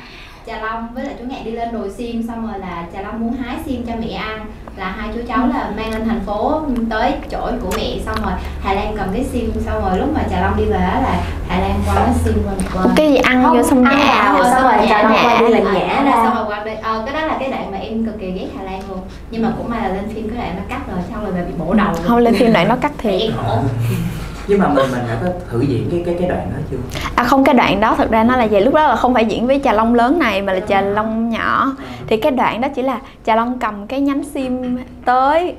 Trà 0.48 0.62
Long 0.62 0.88
với 0.94 1.06
lại 1.06 1.16
chú 1.20 1.26
Ngạn 1.26 1.44
đi 1.46 1.52
lên 1.52 1.72
đồi 1.72 1.90
sim 1.98 2.24
xong 2.28 2.48
rồi 2.48 2.60
là 2.60 2.86
Trà 2.94 3.02
Long 3.02 3.20
muốn 3.20 3.34
hái 3.34 3.56
sim 3.66 3.84
cho 3.88 3.94
mẹ 4.00 4.14
ăn. 4.14 4.46
Là 4.78 4.96
hai 4.98 5.10
chú 5.16 5.22
cháu 5.28 5.48
là 5.48 5.72
mang 5.78 5.92
lên 5.92 6.08
thành 6.08 6.20
phố 6.26 6.62
tới 6.90 7.14
chỗ 7.32 7.52
của 7.62 7.72
mẹ 7.78 7.98
xong 8.06 8.16
rồi 8.24 8.34
Hà 8.62 8.74
Lan 8.74 8.94
cầm 8.98 9.08
cái 9.14 9.24
sim 9.24 9.52
xong 9.66 9.86
rồi 9.86 10.00
lúc 10.00 10.10
mà 10.16 10.22
Trà 10.32 10.42
Long 10.42 10.58
đi 10.58 10.66
về 10.66 10.78
á 10.78 11.02
là 11.02 11.24
Hà 11.48 11.60
Lan 11.60 11.80
quăng 11.86 11.96
cái 12.06 12.14
sim 12.24 12.34
qua 12.46 12.54
một 12.54 12.82
bên. 12.84 12.94
Cái 12.96 13.10
gì 13.12 13.18
ăn 13.18 13.54
vô 13.54 13.64
xong 13.64 13.84
ăn 13.84 14.00
nhả 14.00 14.34
vào 14.34 14.44
xong 14.44 14.64
rồi 14.64 14.88
Trà 14.90 15.04
Long 15.04 15.14
quay 15.14 15.40
đi 15.40 15.54
là 15.54 15.60
nhả 15.60 16.04
ra. 16.04 16.12
xong 16.12 16.36
rồi 16.36 16.46
qua 16.48 16.64
đây 16.64 16.76
ờ 16.76 17.04
cái 17.06 17.14
đó 17.14 17.28
là 17.28 17.38
cái 17.40 17.52
đoạn 17.52 17.72
mà 17.72 17.78
em 17.78 18.06
cực 18.06 18.20
kỳ 18.20 18.32
ghét 18.32 18.48
Hà 18.58 18.64
Lan 18.64 18.82
luôn. 18.90 19.00
Nhưng 19.32 19.42
mà 19.42 19.54
cũng 19.58 19.70
may 19.70 19.82
là 19.82 19.88
lên 19.88 20.10
phim 20.16 20.30
cái 20.30 20.38
đoạn 20.38 20.56
nó 20.58 20.64
cắt 20.70 20.82
rồi 20.92 21.00
xong 21.12 21.24
rồi 21.24 21.34
về 21.34 21.44
bị 21.44 21.54
bổ 21.58 21.74
đầu 21.74 21.94
không 22.04 22.18
lên 22.18 22.36
phim 22.36 22.54
này 22.54 22.66
nó 22.66 22.76
cắt 22.76 22.92
thiệt 22.98 23.32
nhưng 24.52 24.60
mà 24.60 24.68
mình 24.68 24.92
mình 24.92 25.02
đã 25.08 25.18
có 25.22 25.28
thử 25.50 25.62
diễn 25.62 25.88
cái 25.92 26.04
cái 26.06 26.16
cái 26.20 26.30
đoạn 26.30 26.48
đó 26.54 26.62
chưa? 26.72 26.78
À 27.16 27.24
không 27.24 27.44
cái 27.44 27.56
đoạn 27.56 27.80
đó 27.80 27.96
thật 27.96 28.12
ra 28.12 28.24
nó 28.24 28.38
là 28.38 28.48
vậy 28.52 28.62
lúc 28.62 28.74
đó 28.74 28.88
là 28.88 28.96
không 28.96 29.14
phải 29.14 29.26
diễn 29.26 29.48
với 29.48 29.62
trà 29.64 29.74
long 29.74 29.96
lớn 29.96 30.20
này 30.20 30.42
mà 30.42 30.54
là 30.54 30.60
trà 30.60 30.82
long 30.82 31.30
nhỏ. 31.30 31.76
Thì 32.08 32.18
cái 32.18 32.32
đoạn 32.32 32.62
đó 32.62 32.68
chỉ 32.76 32.82
là 32.82 33.00
trà 33.26 33.36
long 33.36 33.60
cầm 33.60 33.88
cái 33.88 34.02
nhánh 34.02 34.24
sim 34.24 34.78
tới 35.06 35.56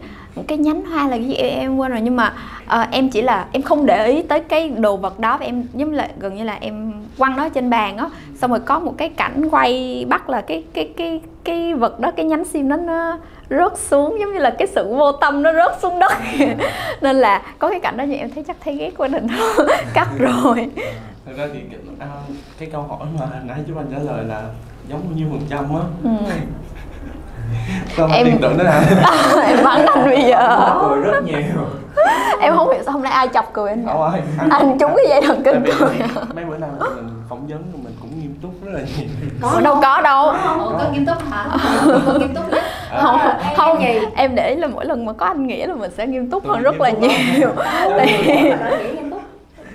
cái 0.47 0.59
nhánh 0.59 0.85
hoa 0.85 1.09
là 1.09 1.17
cái 1.17 1.29
gì 1.29 1.35
em, 1.35 1.61
em 1.61 1.77
quên 1.77 1.91
rồi. 1.91 2.00
Nhưng 2.00 2.17
mà 2.17 2.33
ờ, 2.67 2.87
em 2.91 3.09
chỉ 3.09 3.23
là 3.23 3.44
em 3.53 3.62
không 3.62 3.87
để 3.87 4.06
ý 4.06 4.23
tới 4.23 4.41
cái 4.41 4.69
đồ 4.69 4.97
vật 4.97 5.19
đó 5.19 5.37
và 5.39 5.47
em 5.47 5.65
giống 5.75 5.91
như 5.91 5.97
là 5.97 6.09
gần 6.19 6.37
như 6.37 6.44
là 6.44 6.59
em 6.61 6.93
quăng 7.19 7.37
nó 7.37 7.49
trên 7.49 7.71
bàn 7.71 7.97
á. 7.97 8.09
Xong 8.41 8.50
rồi 8.50 8.61
có 8.61 8.79
một 8.79 8.94
cái 8.99 9.09
cảnh 9.09 9.49
quay 9.50 10.05
bắt 10.09 10.31
là 10.31 10.41
cái 10.41 10.65
cái 10.75 10.89
cái 10.97 11.21
cái 11.44 11.75
vật 11.75 12.00
đó 12.00 12.11
cái 12.11 12.27
nhánh 12.27 12.44
sim 12.44 12.69
đó 12.69 12.77
nó 12.77 13.19
rớt 13.57 13.79
xuống 13.79 14.21
giống 14.21 14.33
như 14.33 14.39
là 14.39 14.51
cái 14.59 14.69
sự 14.69 14.95
vô 14.95 15.13
tâm 15.13 15.43
nó 15.43 15.53
rớt 15.53 15.81
xuống 15.83 15.99
đất. 15.99 16.13
Nên 17.01 17.17
là 17.17 17.43
có 17.59 17.71
cái 17.71 17.81
cảnh 17.81 17.97
đó 17.97 18.05
thì 18.07 18.17
em 18.17 18.31
thấy 18.35 18.45
chắc 18.47 18.57
thấy 18.65 18.75
ghét 18.77 18.91
quá 18.99 19.09
nên 19.09 19.29
cắt 19.95 20.09
rồi. 20.19 20.71
Thật 21.27 21.33
ra 21.37 21.45
thì 21.53 21.61
cái, 21.71 21.79
à, 21.99 22.07
cái 22.59 22.69
câu 22.73 22.83
hỏi 22.83 23.07
mà 23.21 23.27
nãy 23.45 23.59
chú 23.69 23.75
anh 23.79 23.87
trả 23.93 23.99
lời 24.13 24.25
là 24.25 24.43
giống 24.89 25.17
nhiêu 25.17 25.27
phần 25.31 25.41
trăm 25.51 25.75
á. 25.75 25.83
Ừ. 26.05 26.11
sao 27.97 28.09
mà 28.09 28.15
Em- 28.15 28.27
tiền 28.27 28.39
tưởng 28.43 28.59
đó 28.59 28.65
hả 28.65 28.83
em 29.43 29.65
bắn 29.65 29.87
anh 29.87 30.05
bây 30.05 30.23
giờ. 30.23 30.75
Cười 30.89 31.01
rất 31.01 31.25
nhiều. 31.25 31.35
Em 32.41 32.57
không 32.57 32.71
hiểu 32.73 32.83
sao 32.85 32.93
hôm 32.93 33.03
nay 33.03 33.13
ai 33.13 33.29
chọc 33.35 33.51
cười 33.53 33.69
anh 33.71 33.87
không 33.87 34.03
ơi 34.03 34.21
anh 34.51 34.79
trúng 34.79 34.93
cái 34.97 35.07
dây 35.09 35.21
thần 35.23 35.43
kinh 35.45 35.65
cười. 35.79 35.95
mấy 36.35 36.45
bữa 36.45 36.57
nay 36.59 36.71
mình 36.81 37.09
phỏng 37.29 37.47
vấn 37.47 37.63
mình 37.85 37.97
cũng 38.01 38.11
túc 38.43 38.65
rất 38.65 38.73
là 38.73 38.81
nhiều 38.99 39.09
Ủa, 39.43 39.61
đâu 39.61 39.79
có 39.83 40.00
đâu. 40.00 40.27
Ủa 40.59 40.79
có 40.79 40.85
nghiêm 40.93 41.06
túc 41.06 41.31
hả? 41.31 41.44
Không 41.81 42.03
có 42.06 42.19
nghiêm 42.19 42.35
túc 42.35 42.53
nhất 42.53 42.62
không 43.00 43.19
không 43.56 43.83
gì? 43.83 43.99
em 44.17 44.35
để 44.35 44.50
ý 44.50 44.56
là 44.56 44.67
mỗi 44.67 44.85
lần 44.87 45.05
mà 45.05 45.12
có 45.12 45.27
anh 45.27 45.47
nghĩa 45.47 45.67
là 45.67 45.75
mình 45.75 45.91
sẽ 45.97 46.06
nghiêm 46.06 46.31
túc 46.31 46.47
hơn 46.47 46.62
rất 46.62 46.81
là 46.81 46.91
nhiều. 46.91 47.49
Tại- 47.97 48.56
nói 48.61 48.79
nghĩ 48.79 48.91
nghiêm 48.94 49.11
túc. 49.11 49.23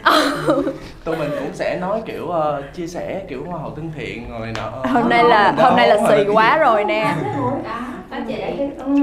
Tụi 1.03 1.17
mình 1.17 1.29
cũng 1.39 1.49
sẽ 1.53 1.77
nói 1.81 2.01
kiểu 2.05 2.29
ờ, 2.29 2.63
chia 2.75 2.87
sẻ 2.87 3.21
kiểu 3.29 3.43
hoa 3.47 3.59
hậu 3.59 3.71
thân 3.75 3.91
thiện 3.97 4.29
rồi 4.29 4.47
nọ. 4.57 4.91
Hôm 4.93 5.09
nay 5.09 5.23
là 5.23 5.53
hôm 5.57 5.75
nay 5.75 5.87
là 5.87 5.97
xì 6.09 6.23
quá 6.33 6.57
gì? 6.57 6.63
rồi. 6.63 6.85
nè. 6.85 7.15
Đó, 7.63 7.79
có 8.11 8.17
chị 8.27 8.35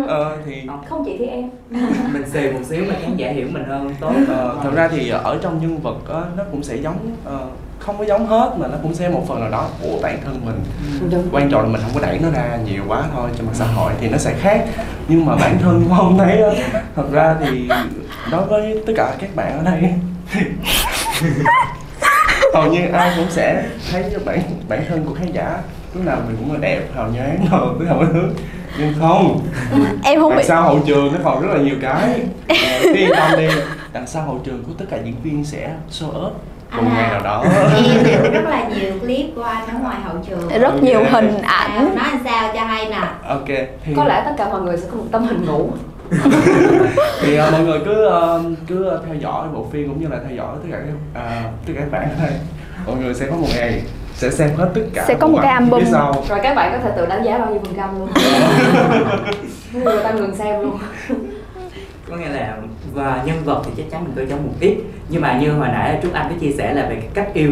ờ 0.07 0.37
thì 0.47 0.63
không 0.89 1.05
chị 1.05 1.17
thì 1.19 1.27
em. 1.27 1.51
Mình 2.13 2.25
xì 2.33 2.51
một 2.51 2.61
xíu 2.65 2.85
mà 2.89 2.95
khán 3.03 3.17
giả 3.17 3.31
hiểu 3.31 3.47
mình 3.53 3.65
hơn 3.65 3.91
tốt. 4.01 4.13
Ờ, 4.29 4.57
thật 4.63 4.71
ra 4.75 4.89
thì 4.89 5.09
ở 5.09 5.39
trong 5.43 5.61
nhân 5.61 5.79
vật 5.83 6.15
á, 6.15 6.21
nó 6.37 6.45
cũng 6.51 6.63
sẽ 6.63 6.77
giống 6.77 6.97
ờ, 7.25 7.39
không 7.87 7.99
có 7.99 8.05
giống 8.05 8.27
hết 8.27 8.53
mà 8.59 8.67
nó 8.67 8.77
cũng 8.83 8.95
sẽ 8.95 9.09
một 9.09 9.25
phần 9.29 9.41
nào 9.41 9.51
đó 9.51 9.69
của 9.83 9.99
bản 10.03 10.19
thân 10.25 10.41
mình. 10.45 10.61
Quan 11.33 11.51
trọng 11.51 11.63
là 11.63 11.69
mình 11.69 11.81
không 11.83 11.91
có 11.95 12.01
đẩy 12.07 12.19
nó 12.19 12.31
ra 12.31 12.59
nhiều 12.65 12.83
quá 12.89 13.05
thôi 13.15 13.31
cho 13.39 13.45
mạng 13.45 13.55
xã 13.55 13.65
hội 13.65 13.93
thì 14.01 14.09
nó 14.09 14.19
sẽ 14.19 14.35
khác. 14.41 14.65
Nhưng 15.09 15.27
mà 15.27 15.37
bản 15.37 15.59
thân 15.63 15.85
của 15.89 15.95
ông 15.95 16.19
thấy 16.19 16.43
á, 16.43 16.51
thật 16.97 17.13
ra 17.13 17.37
thì 17.41 17.69
đối 18.31 18.47
với 18.47 18.83
tất 18.87 18.93
cả 18.97 19.15
các 19.21 19.37
bạn 19.37 19.59
ở 19.59 19.65
đây 19.65 19.93
hầu 22.55 22.73
như 22.73 22.89
ai 22.93 23.13
cũng 23.17 23.31
sẽ 23.31 23.65
thấy 23.93 24.05
bản 24.25 24.41
bản 24.69 24.85
thân 24.89 25.05
của 25.05 25.15
khán 25.15 25.33
giả. 25.33 25.59
Lúc 25.95 26.05
nào 26.05 26.17
mình 26.27 26.37
cũng 26.37 26.53
là 26.53 26.59
đẹp 26.59 26.81
hào 26.95 27.09
nhoáng 27.09 27.47
rồi 27.51 27.75
cứ 27.79 27.85
hào 27.85 27.99
hứng. 27.99 28.35
Nhưng 28.79 28.95
không. 29.01 29.47
Em 30.05 30.21
không 30.21 30.31
đằng 30.31 30.39
bị 30.39 30.45
sau 30.45 30.63
hậu 30.63 30.81
trường 30.87 31.13
nó 31.13 31.19
còn 31.25 31.43
rất 31.43 31.49
là 31.55 31.61
nhiều 31.61 31.77
cái. 31.83 32.21
Ờ, 32.49 32.55
cứ 32.83 32.95
yên 32.95 33.11
tâm 33.17 33.39
đi 33.39 33.49
đằng 33.93 34.07
sau 34.07 34.23
hậu 34.23 34.41
trường 34.45 34.65
của 34.65 34.73
tất 34.79 34.85
cả 34.91 34.97
diễn 35.05 35.15
viên 35.23 35.45
sẽ 35.45 35.71
show 35.91 36.27
up 36.27 36.43
một 36.77 36.83
À. 36.91 36.95
ngày 36.97 37.11
nào 37.11 37.21
đó. 37.25 37.45
Em 37.77 38.33
rất 38.33 38.45
là 38.51 38.69
nhiều 38.69 38.93
clip 39.01 39.27
của 39.37 39.43
anh 39.43 39.67
ở 39.69 39.75
ngoài 39.83 39.97
hậu 40.05 40.17
trường. 40.29 40.61
Rất 40.61 40.83
nhiều 40.83 40.99
Ok. 40.99 41.11
hình 41.13 41.43
ảnh. 41.43 41.95
Nói 41.97 42.05
làm 42.13 42.19
sao 42.25 42.51
cho 42.55 42.65
hay 42.65 42.89
nè? 42.89 43.01
Ok 43.29 43.47
thì 43.85 43.95
có 43.97 44.05
lẽ 44.05 44.23
tất 44.25 44.33
cả 44.39 44.49
mọi 44.49 44.61
người 44.61 44.77
sẽ 44.77 44.87
có 44.91 44.97
một 44.97 45.05
tấm 45.13 45.27
hình 45.27 45.45
ngủ. 45.47 45.71
Thì 47.23 47.37
ờ, 47.37 47.51
mọi 47.51 47.61
người 47.61 47.81
cứ 47.85 48.05
ờ, 48.07 48.41
cứ 48.67 48.85
ờ, 48.85 49.03
theo 49.07 49.15
dõi 49.15 49.49
bộ 49.55 49.67
phim 49.73 49.89
cũng 49.89 50.01
như 50.01 50.09
là 50.09 50.17
theo 50.29 50.37
dõi 50.37 50.57
tất 50.63 50.69
cả 50.73 50.79
các 50.79 51.21
à, 51.23 51.43
tất 51.67 51.73
cả 51.77 51.81
các 51.81 51.91
bạn 51.93 52.03
ở 52.03 52.27
đây 52.27 52.33
mọi 52.87 52.97
người 52.97 53.15
sẽ 53.15 53.27
có 53.31 53.37
một 53.37 53.47
ngày 53.57 53.83
sẽ 54.15 54.31
xem 54.31 54.51
hết 54.57 54.69
tất 54.75 54.81
cả 54.95 55.05
Sẽ 55.09 55.15
có 55.15 55.27
một 55.27 55.39
cái 55.43 55.53
album. 55.53 55.81
phía 55.81 55.87
sau. 55.93 56.25
Rồi 56.29 56.39
các 56.43 56.55
bạn 56.57 56.73
có 56.73 56.79
thể 56.79 56.91
tự 56.97 57.07
đánh 57.07 57.25
giá 57.25 57.39
bao 57.39 57.51
nhiêu 57.51 57.61
phần 57.65 57.75
trăm 57.77 57.99
luôn. 57.99 58.09
Người 59.85 60.03
ta 60.05 60.11
ngừng 60.11 60.35
xem 60.37 60.61
luôn 60.61 60.79
có 62.15 62.21
nghĩa 62.21 62.29
là 62.29 62.57
và 62.95 63.23
nhân 63.27 63.37
vật 63.45 63.63
thì 63.67 63.73
chắc 63.77 63.91
chắn 63.91 64.05
mình 64.05 64.13
có 64.17 64.23
giống 64.31 64.47
một 64.47 64.53
ít 64.61 64.77
nhưng 65.09 65.23
mà 65.23 65.39
như 65.41 65.53
hồi 65.53 65.69
nãy 65.69 65.99
Trúc 66.03 66.13
Anh 66.13 66.27
có 66.31 66.35
chia 66.41 66.51
sẻ 66.51 66.75
là 66.75 66.87
về 66.89 66.95
cái 66.95 67.09
cách 67.15 67.29
yêu 67.35 67.51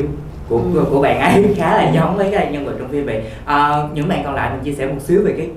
của 0.49 0.61
Ừ. 0.75 0.85
của 0.91 1.03
bạn 1.03 1.21
ấy 1.21 1.45
khá 1.57 1.77
là 1.77 1.91
giống 1.91 2.17
với 2.17 2.29
cái 2.33 2.53
nhân 2.53 2.67
vật 2.67 2.73
trong 2.79 2.89
phim 2.89 3.07
vậy 3.07 3.23
à, 3.45 3.83
những 3.95 4.09
bạn 4.09 4.23
còn 4.25 4.35
lại 4.35 4.51
mình 4.51 4.65
chia 4.65 4.73
sẻ 4.73 4.87
một 4.87 5.01
xíu 5.01 5.23
về 5.25 5.35
cái 5.39 5.49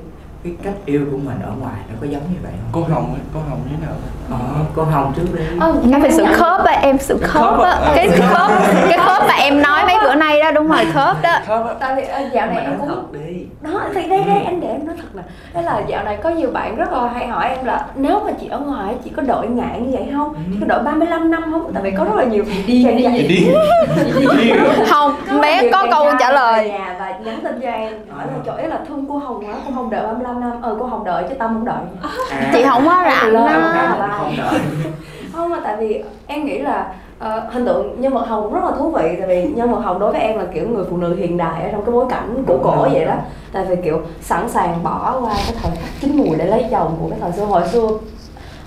cái 0.45 0.53
cách 0.63 0.73
yêu 0.85 1.01
của 1.11 1.17
mình 1.17 1.37
ở 1.43 1.51
ngoài 1.61 1.75
nó 1.89 1.95
có 2.01 2.07
giống 2.07 2.21
như 2.31 2.37
vậy 2.43 2.51
không? 2.61 2.83
cô 2.87 2.93
hồng 2.93 3.05
ấy, 3.13 3.21
cô 3.33 3.39
hồng 3.49 3.59
như 3.65 3.75
thế 3.81 3.85
nào? 3.87 3.95
Ờ, 4.31 4.37
cô 4.75 4.83
Hồng 4.83 5.13
trước 5.15 5.23
đi. 5.37 5.43
Nó 5.91 5.97
phải 6.01 6.11
sự 6.11 6.25
khớp 6.33 6.63
á 6.65 6.73
em 6.81 6.97
sự 6.99 7.17
khớp 7.21 7.59
á. 7.59 7.69
á. 7.71 7.91
cái 7.95 8.07
Ờ. 8.07 8.27
khớp 8.33 8.51
cái 8.89 8.97
khớp 8.97 9.23
mà 9.27 9.33
em 9.33 9.61
nói 9.61 9.83
mấy 9.85 9.95
bữa 10.03 10.15
nay 10.15 10.39
đó 10.39 10.51
đúng 10.51 10.67
rồi 10.67 10.85
khớp 10.93 11.21
đó. 11.21 11.29
Khớp 11.47 11.67
á. 11.67 11.73
tại 11.79 11.95
vì 11.95 12.01
ờ, 12.03 12.19
dạo 12.33 12.45
này 12.47 12.55
Mà 12.55 12.61
em 12.61 12.79
cũng 12.79 12.87
thật 12.89 13.01
đi. 13.11 13.45
Đó 13.61 13.81
thì 13.95 14.09
đây 14.09 14.23
đây 14.27 14.43
anh 14.45 14.61
để 14.61 14.67
em 14.67 14.87
nói 14.87 14.95
thật 15.01 15.07
nè 15.15 15.21
đó 15.53 15.61
là 15.61 15.81
dạo 15.87 16.03
này 16.03 16.17
có 16.23 16.29
nhiều 16.29 16.49
bạn 16.51 16.75
rất 16.75 16.91
là 16.91 17.07
hay 17.13 17.27
hỏi 17.27 17.49
em 17.49 17.65
là 17.65 17.85
nếu 17.95 18.19
mà 18.25 18.31
chị 18.41 18.47
ở 18.47 18.59
ngoài 18.59 18.95
chị 19.03 19.09
có 19.15 19.21
đội 19.21 19.47
ngại 19.47 19.79
như 19.81 19.89
vậy 19.91 20.07
không? 20.15 20.33
Chị 20.51 20.57
có 20.61 20.65
đội 20.67 20.83
35 20.83 21.31
năm 21.31 21.43
không? 21.51 21.73
Tại 21.73 21.83
vì 21.83 21.91
có 21.91 22.03
rất 22.03 22.15
là 22.15 22.23
nhiều 22.23 22.43
đi. 22.67 22.83
Chị 22.83 23.27
điên. 23.27 23.53
Chị 24.19 24.27
điên 24.43 24.55
không 24.89 25.15
Có 25.31 25.37
bé 25.41 25.71
có 25.71 25.85
câu 25.91 26.05
trả 26.19 26.31
lời. 26.31 26.69
nhà 26.69 26.95
và 26.99 27.09
nhắn 27.25 27.39
tin 27.43 27.59
cho 27.61 27.69
em 27.69 27.93
hỏi 28.15 28.25
là 28.27 28.33
chỗ 28.45 28.51
ấy 28.51 28.67
là 28.67 28.79
thương 28.89 29.05
cô 29.09 29.17
Hồng 29.17 29.47
á 29.47 29.53
cô 29.65 29.71
Hồng 29.75 29.89
đợi 29.89 30.01
35 30.07 30.34
năm 30.39 30.61
ờ 30.61 30.75
cô 30.79 30.85
Hồng 30.85 31.03
đợi 31.03 31.25
chứ 31.29 31.35
tao 31.39 31.47
không 31.47 31.65
đợi. 31.65 31.83
À, 32.31 32.49
chị 32.53 32.63
không 32.63 32.85
có 32.85 33.03
rảnh 33.05 33.33
Lên. 33.33 33.47
không, 33.53 33.99
không, 33.99 34.09
không 34.19 34.33
đợi. 34.37 34.59
Không 35.33 35.49
mà 35.49 35.59
tại 35.63 35.75
vì 35.77 36.03
em 36.27 36.45
nghĩ 36.45 36.59
là 36.59 36.93
uh, 37.19 37.53
hình 37.53 37.65
tượng 37.65 38.01
nhân 38.01 38.13
vật 38.13 38.27
hồng 38.27 38.53
rất 38.53 38.63
là 38.63 38.71
thú 38.71 38.91
vị 38.91 39.15
tại 39.19 39.27
vì 39.27 39.43
nhân 39.43 39.71
vật 39.71 39.79
hồng 39.79 39.99
đối 39.99 40.11
với 40.11 40.21
em 40.21 40.37
là 40.37 40.45
kiểu 40.53 40.69
người 40.69 40.85
phụ 40.89 40.97
nữ 40.97 41.15
hiện 41.15 41.37
đại 41.37 41.63
ở 41.63 41.69
trong 41.71 41.85
cái 41.85 41.91
bối 41.91 42.05
cảnh 42.09 42.43
của 42.47 42.57
cổ 42.63 42.87
vậy 42.91 43.05
đó. 43.05 43.15
tại 43.51 43.65
vì 43.65 43.75
kiểu 43.75 44.01
sẵn 44.21 44.49
sàng 44.49 44.83
bỏ 44.83 45.19
qua 45.21 45.33
cái 45.33 45.55
thời 45.61 45.71
khắc 45.71 45.89
chín 46.01 46.17
mùi 46.17 46.37
để 46.37 46.45
lấy 46.45 46.65
chồng 46.71 46.97
của 47.01 47.09
cái 47.09 47.19
thời 47.21 47.31
xưa. 47.31 47.45
Hồi 47.45 47.67
xưa 47.67 47.89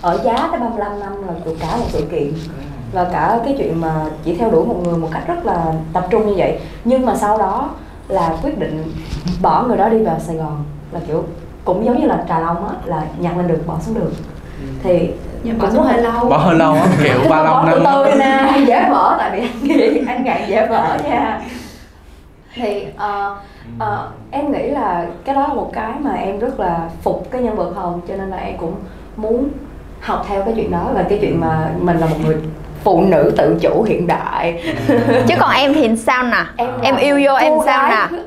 ở 0.00 0.20
giá 0.24 0.48
tới 0.50 0.60
35 0.60 1.00
năm 1.00 1.26
là 1.26 1.34
kiểu 1.44 1.54
cả 1.60 1.76
một 1.76 1.86
sự 1.88 2.04
kiện. 2.10 2.32
Và 2.92 3.04
cả 3.04 3.40
cái 3.44 3.54
chuyện 3.58 3.80
mà 3.80 4.04
chỉ 4.24 4.34
theo 4.34 4.50
đuổi 4.50 4.66
một 4.66 4.76
người 4.84 4.98
một 4.98 5.08
cách 5.12 5.22
rất 5.26 5.46
là 5.46 5.72
tập 5.92 6.06
trung 6.10 6.26
như 6.26 6.34
vậy. 6.36 6.58
Nhưng 6.84 7.06
mà 7.06 7.16
sau 7.16 7.38
đó 7.38 7.70
là 8.08 8.36
quyết 8.42 8.58
định 8.58 8.92
bỏ 9.42 9.62
người 9.62 9.76
đó 9.76 9.88
đi 9.88 10.04
vào 10.04 10.18
Sài 10.18 10.36
Gòn. 10.36 10.64
Là 10.92 11.00
kiểu 11.06 11.24
cũng 11.68 11.84
giống 11.84 12.00
như 12.00 12.06
là 12.06 12.24
trà 12.28 12.40
long 12.40 12.68
á 12.68 12.74
là 12.84 13.02
nhặt 13.18 13.36
lên 13.36 13.48
được 13.48 13.66
bỏ 13.66 13.78
xuống 13.80 13.94
được. 13.94 14.12
Thì 14.82 15.10
nhưng 15.42 15.58
bỏ 15.58 15.70
xuống 15.70 15.82
hơi 15.82 16.02
lâu. 16.02 16.28
Bỏ 16.28 16.36
hơi 16.36 16.54
lâu 16.54 16.74
á 16.74 16.86
kiểu 17.02 17.18
ba 17.30 17.42
năm 17.42 17.66
năm 17.66 17.78
tôi 17.84 18.14
nè 18.18 18.60
dễ 18.66 18.88
vỡ 18.90 19.16
tại 19.18 19.30
vì 19.32 19.40
anh 19.40 19.62
nghĩ 19.62 20.04
anh 20.06 20.24
ngạn 20.24 20.40
dễ 20.48 20.66
vỡ 20.66 20.98
nha. 21.04 21.40
Thì 22.54 22.86
uh, 22.96 23.36
uh, 23.76 23.84
em 24.30 24.52
nghĩ 24.52 24.70
là 24.70 25.06
cái 25.24 25.34
đó 25.34 25.40
là 25.48 25.54
một 25.54 25.70
cái 25.72 25.92
mà 26.00 26.14
em 26.14 26.38
rất 26.38 26.60
là 26.60 26.88
phục 27.02 27.30
cái 27.30 27.42
nhân 27.42 27.56
vật 27.56 27.72
hồng 27.76 28.00
cho 28.08 28.16
nên 28.16 28.30
là 28.30 28.36
em 28.36 28.56
cũng 28.58 28.74
muốn 29.16 29.48
học 30.00 30.24
theo 30.28 30.42
cái 30.44 30.54
chuyện 30.56 30.70
đó 30.70 30.90
là 30.94 31.02
cái 31.08 31.18
chuyện 31.20 31.40
mà 31.40 31.70
mình 31.80 31.98
là 31.98 32.06
một 32.06 32.16
người 32.24 32.36
phụ 32.84 33.00
nữ 33.00 33.32
tự 33.36 33.58
chủ 33.60 33.82
hiện 33.82 34.06
đại. 34.06 34.62
Chứ 35.26 35.34
còn 35.40 35.50
em 35.50 35.74
thì 35.74 35.96
sao 35.96 36.22
nè? 36.22 36.44
Em, 36.56 36.70
em 36.82 36.96
yêu 36.96 37.20
vô 37.24 37.34
em 37.34 37.52
sao 37.64 37.88
nè 37.88 38.18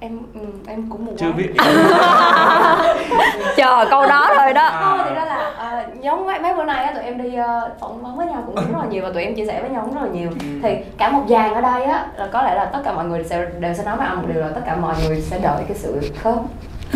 em 0.00 0.18
ừ, 0.34 0.40
em 0.66 0.90
cũng 0.90 1.06
một 1.06 1.12
chưa 1.18 1.32
biết. 1.32 1.48
Chờ 3.56 3.86
câu 3.90 4.06
đó 4.06 4.30
thôi 4.36 4.52
đó. 4.52 4.70
Không 4.72 5.00
thì 5.08 5.14
đó 5.14 5.24
là 5.24 5.52
uh, 5.88 6.02
giống 6.02 6.26
mấy, 6.26 6.38
mấy 6.38 6.54
bữa 6.54 6.64
nay 6.64 6.84
á 6.84 6.92
tụi 6.92 7.04
em 7.04 7.22
đi 7.22 7.28
uh, 7.28 7.80
phỏng 7.80 8.02
vấn 8.02 8.16
với 8.16 8.26
nhau 8.26 8.42
cũng 8.46 8.54
rất 8.54 8.78
là 8.78 8.84
nhiều 8.90 9.02
và 9.02 9.10
tụi 9.12 9.22
em 9.22 9.34
chia 9.34 9.46
sẻ 9.46 9.60
với 9.60 9.70
nhau 9.70 9.82
cũng 9.84 9.94
rất 9.94 10.00
là 10.02 10.08
nhiều. 10.08 10.30
Ừ. 10.30 10.46
thì 10.62 10.76
cả 10.98 11.10
một 11.10 11.22
dàn 11.28 11.54
ở 11.54 11.60
đây 11.60 11.84
á 11.84 12.06
là 12.16 12.28
có 12.32 12.42
lẽ 12.42 12.54
là 12.54 12.64
tất 12.64 12.80
cả 12.84 12.92
mọi 12.92 13.04
người 13.04 13.24
sẽ 13.24 13.46
đều 13.58 13.74
sẽ 13.74 13.84
nói 13.84 13.96
với 13.96 14.06
anh 14.06 14.16
một 14.16 14.28
điều 14.32 14.40
là 14.40 14.48
tất 14.54 14.60
cả 14.66 14.76
mọi 14.76 14.94
người 15.04 15.20
sẽ 15.20 15.38
đợi 15.38 15.62
cái 15.68 15.76
sự 15.76 16.00
khớp 16.22 16.34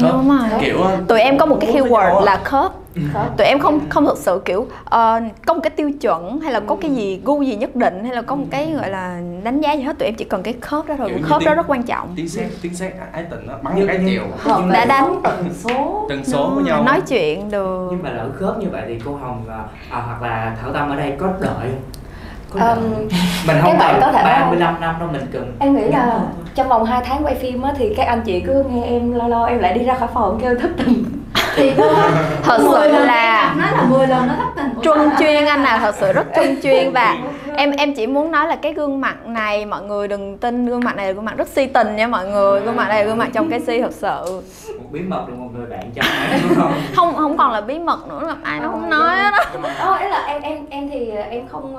đúng 0.02 0.28
rồi. 0.28 0.48
Kiểu 0.60 0.78
tụi 1.08 1.20
em 1.20 1.38
có 1.38 1.46
một 1.46 1.58
cái 1.60 1.72
keyword 1.72 2.24
là 2.24 2.40
khớp. 2.44 2.72
Tụi 3.36 3.46
em 3.46 3.58
không 3.58 3.80
không 3.88 4.06
thực 4.06 4.18
sự 4.18 4.42
kiểu 4.44 4.60
uh, 4.60 4.70
có 5.46 5.54
một 5.54 5.60
cái 5.62 5.70
tiêu 5.70 5.90
chuẩn 6.00 6.40
hay 6.40 6.52
là 6.52 6.60
có 6.60 6.76
cái 6.80 6.90
gì 6.90 7.20
gu 7.24 7.42
gì 7.42 7.56
nhất 7.56 7.76
định 7.76 8.04
hay 8.04 8.14
là 8.14 8.22
có 8.22 8.36
một 8.36 8.44
cái 8.50 8.72
gọi 8.76 8.90
là 8.90 9.20
đánh 9.44 9.60
giá 9.60 9.72
gì 9.72 9.82
hết 9.82 9.98
tụi 9.98 10.06
em 10.06 10.14
chỉ 10.14 10.24
cần 10.24 10.42
cái 10.42 10.54
khớp 10.60 10.86
đó 10.86 10.94
thôi. 10.98 11.08
Kiểu 11.08 11.24
khớp 11.24 11.42
đó 11.44 11.54
rất 11.54 11.66
quan 11.68 11.82
trọng. 11.82 12.12
tiếng 12.16 12.28
xét 12.28 12.46
tiếng 12.62 12.74
xét 12.74 12.92
ái 13.12 13.24
tình 13.30 13.46
nó 13.46 13.54
bắn 13.62 13.86
cái 13.86 14.00
chiều 14.06 14.22
đã 14.72 14.84
đánh. 14.84 15.20
tần 15.24 15.48
số. 15.54 16.06
Tần 16.08 16.24
số 16.24 16.50
với 16.54 16.64
nhau 16.64 16.84
nói 16.84 17.00
chuyện 17.08 17.50
được. 17.50 17.88
Nhưng 17.90 18.02
mà 18.02 18.10
lỡ 18.10 18.28
khớp 18.34 18.58
như 18.58 18.66
vậy 18.72 18.82
thì 18.88 18.98
cô 19.04 19.16
hồng 19.16 19.44
à, 19.48 19.64
à, 19.90 20.02
hoặc 20.06 20.22
là 20.22 20.56
thảo 20.62 20.72
tâm 20.72 20.90
ở 20.90 20.96
đây 20.96 21.12
có 21.18 21.28
đợi 21.40 21.70
Um, 22.54 23.08
mình 23.46 23.56
không 23.62 23.76
cần 23.78 23.98
có 24.00 24.12
thể 24.12 24.22
35 24.22 24.80
năm 24.80 24.94
đâu 24.98 25.08
mình 25.12 25.26
cần 25.32 25.56
em 25.58 25.76
nghĩ 25.76 25.84
là 25.84 26.20
trong 26.54 26.68
vòng 26.68 26.84
2 26.84 27.02
tháng 27.04 27.24
quay 27.24 27.34
phim 27.34 27.62
á 27.62 27.72
thì 27.78 27.94
các 27.96 28.06
anh 28.06 28.22
chị 28.24 28.40
cứ 28.40 28.64
nghe 28.70 28.82
em 28.84 29.14
lo 29.14 29.28
lo 29.28 29.44
em 29.44 29.58
lại 29.58 29.74
đi 29.74 29.84
ra 29.84 29.94
khỏi 29.94 30.08
phòng 30.14 30.38
kêu 30.42 30.54
thất 30.60 30.70
tình. 30.76 31.04
Thì 31.56 31.72
thật 32.42 32.58
sự 32.72 32.88
là 32.92 33.54
nó 33.58 33.64
là 33.76 33.82
10 33.90 34.06
lần 34.06 34.26
nó 34.26 34.34
thất 34.34 34.50
tình 34.56 34.82
truân 34.82 35.10
chuyên 35.18 35.46
anh 35.46 35.64
à 35.64 35.78
thật 35.78 35.94
sự 36.00 36.12
rất 36.12 36.26
truân 36.36 36.56
chuyên. 36.62 36.92
Và 36.92 37.16
em 37.56 37.70
em 37.70 37.94
chỉ 37.94 38.06
muốn 38.06 38.30
nói 38.30 38.48
là 38.48 38.56
cái 38.56 38.72
gương 38.72 39.00
mặt 39.00 39.26
này 39.26 39.66
mọi 39.66 39.82
người 39.82 40.08
đừng 40.08 40.38
tin 40.38 40.66
gương 40.66 40.84
mặt 40.84 40.96
này 40.96 41.06
là 41.06 41.12
gương 41.12 41.24
mặt 41.24 41.34
rất 41.36 41.48
si 41.48 41.66
tình 41.66 41.96
nha 41.96 42.06
mọi 42.06 42.26
người. 42.26 42.60
Gương 42.60 42.76
mặt 42.76 42.88
này 42.88 42.98
là 43.04 43.08
gương 43.08 43.18
mặt 43.18 43.28
trong 43.34 43.50
cái 43.50 43.60
si 43.60 43.80
thật 43.82 43.92
sự. 43.92 44.42
Một 44.78 44.88
bí 44.90 45.00
mật 45.00 45.24
của 45.26 45.36
một 45.36 45.48
người 45.58 45.66
bạn 45.66 45.90
cho 45.94 46.02
không? 46.96 47.14
Không 47.16 47.36
còn 47.36 47.52
là 47.52 47.60
bí 47.60 47.78
mật 47.78 48.08
nữa 48.08 48.22
gặp 48.26 48.36
ai 48.42 48.60
nó 48.60 48.68
không 48.68 48.90
nói 48.90 49.16
đó 49.22 49.44
ờ 49.78 49.96
ý 49.96 50.08
là 50.08 50.24
em 50.26 50.42
em 50.42 50.58
em 50.70 50.90
thì 50.92 51.10
em 51.30 51.48
không 51.48 51.76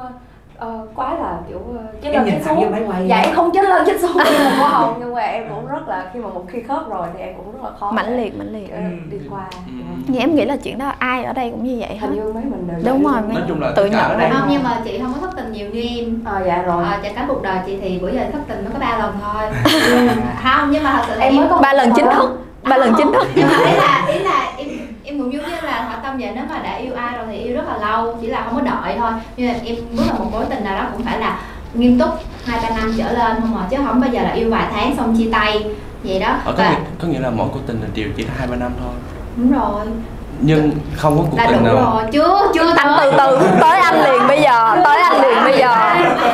uh, 0.62 0.90
quá 0.96 1.14
là 1.14 1.38
kiểu 1.48 1.58
uh, 1.58 2.02
chết 2.02 2.12
lên 2.12 2.26
chết 2.26 2.42
xuống. 2.46 2.74
dạ 3.08 3.18
em 3.18 3.36
không 3.36 3.52
chết 3.54 3.66
lên 3.66 3.84
chết 3.86 4.00
xuống 4.02 4.18
như 4.18 4.38
là 4.44 4.56
hoa 4.58 4.70
hồng 4.70 4.96
nhưng 5.00 5.16
mà 5.16 5.22
em 5.22 5.50
cũng 5.50 5.68
rất 5.68 5.88
là 5.88 6.10
khi 6.14 6.20
mà 6.20 6.30
một 6.30 6.46
khi 6.48 6.62
khớp 6.62 6.90
rồi 6.90 7.08
thì 7.14 7.20
em 7.20 7.34
cũng 7.38 7.52
rất 7.52 7.64
là 7.64 7.70
khó 7.80 7.92
mãnh 7.92 8.18
liệt 8.18 8.38
mãnh 8.38 8.54
liệt. 8.54 8.72
ừ. 8.72 8.78
đi 9.12 9.18
qua. 9.30 9.46
Ừ. 9.68 9.72
Dạ 10.08 10.20
em 10.20 10.36
nghĩ 10.36 10.46
là 10.46 10.58
chuyện 10.58 10.78
đó 10.78 10.92
ai 11.00 11.24
ở 11.24 11.34
đây 11.34 11.50
cũng 11.50 11.64
như 11.64 11.78
vậy 11.80 11.98
hết. 11.98 12.08
Hình 12.08 12.16
như 12.16 12.34
mấy 12.34 12.44
mình 12.44 12.68
đều 12.68 12.94
đúng 12.94 13.04
rồi 13.04 13.22
nói 13.34 13.44
chung 13.48 13.62
là 13.62 13.72
tự 13.76 13.86
nhận 13.86 14.20
đây. 14.20 14.30
Không 14.34 14.48
nhưng 14.50 14.64
mà 14.64 14.82
chị 14.84 15.00
không 15.00 15.14
có 15.14 15.20
thất 15.22 15.36
tình 15.36 15.52
nhiều 15.52 15.70
như 15.70 15.82
em. 15.82 16.22
Ờ 16.26 16.36
à, 16.36 16.44
dạ 16.46 16.62
rồi. 16.62 16.84
Ờ 16.84 16.92
à, 16.92 17.00
cả 17.16 17.26
cuộc 17.28 17.44
đời 17.44 17.58
chị 17.66 17.78
thì 17.82 18.00
bữa 18.00 18.12
giờ 18.12 18.22
thất 18.34 18.40
tình 18.48 18.66
nó 18.66 18.72
có 18.74 18.80
ba 18.80 18.98
lần 18.98 19.14
thôi. 19.24 19.44
Không 20.44 20.72
nhưng 20.72 20.84
mà 20.84 20.92
thật 20.92 21.04
sự 21.08 21.20
em 21.20 21.36
mới 21.36 21.48
có 21.50 21.58
ba 21.58 21.74
lần 21.74 21.92
chính 21.96 22.06
thức 22.06 22.40
ba 22.64 22.78
lần 22.78 22.94
chính 22.98 23.12
thức. 23.12 23.28
Nhưng 23.36 23.48
mà 23.48 23.58
ý 23.66 23.74
là 23.76 24.06
ý 24.08 24.20
là 24.20 24.54
em 24.58 24.68
em 25.04 25.20
cũng 25.20 25.34
giống 25.34 25.44
như 25.44 25.62
là 25.62 25.84
họ 25.84 25.96
tâm 26.04 26.18
vậy 26.18 26.32
nếu 26.36 26.44
mà 26.50 26.60
đã 26.64 26.76
yêu 26.76 26.94
ai 26.96 27.18
rồi 27.18 27.26
thì 27.30 27.38
yêu 27.38 27.56
rất 27.56 27.64
là 27.68 27.78
lâu 27.96 28.18
chỉ 28.22 28.28
là 28.28 28.42
không 28.46 28.56
có 28.56 28.62
đợi 28.62 28.96
thôi. 29.00 29.12
Nhưng 29.38 29.54
mà 29.54 29.60
em 29.66 29.76
bước 29.92 30.04
vào 30.10 30.20
một 30.20 30.30
mối 30.32 30.46
tình 30.50 30.64
nào 30.64 30.76
đó 30.76 30.88
cũng 30.94 31.04
phải 31.06 31.20
là 31.20 31.40
nghiêm 31.74 32.00
túc 32.00 32.10
hai 32.46 32.60
ba 32.64 32.70
năm 32.70 32.94
trở 32.98 33.12
lên 33.12 33.42
không 33.42 33.58
à 33.58 33.64
chứ 33.70 33.78
không 33.88 34.02
bao 34.02 34.10
giờ 34.10 34.22
là 34.22 34.32
yêu 34.32 34.50
vài 34.52 34.66
tháng 34.74 34.96
xong 34.98 35.16
chia 35.18 35.30
tay 35.32 35.66
vậy 36.04 36.20
đó. 36.20 36.38
Ờ, 36.46 36.54
có, 36.58 36.64
nghĩa, 36.64 36.76
có 37.02 37.08
nghĩa 37.08 37.20
là 37.20 37.30
mỗi 37.30 37.48
cuộc 37.54 37.60
tình 37.68 37.82
là 37.82 37.88
đều 37.96 38.08
chỉ 38.18 38.24
là 38.24 38.34
hai 38.38 38.48
ba 38.48 38.56
năm 38.56 38.72
thôi. 38.80 38.94
Đúng 39.36 39.52
rồi. 39.52 39.86
Nhưng 40.40 40.72
không 40.98 41.18
có 41.18 41.24
cuộc 41.32 41.38
là 41.38 41.48
tình 41.48 41.58
đủ 41.58 41.66
nào. 41.66 41.76
rồi. 41.76 42.04
Chưa 42.12 42.52
chưa 42.54 42.74
anh 42.76 42.98
từ 43.02 43.12
từ 43.18 43.40
tới 43.62 43.80
anh 43.80 44.04
liền 44.04 44.28
bây 44.28 44.42
giờ 44.42 44.82
tới 44.84 45.02
anh 45.02 45.22
liền 45.22 45.44
bây 45.44 45.58
giờ. 45.58 45.76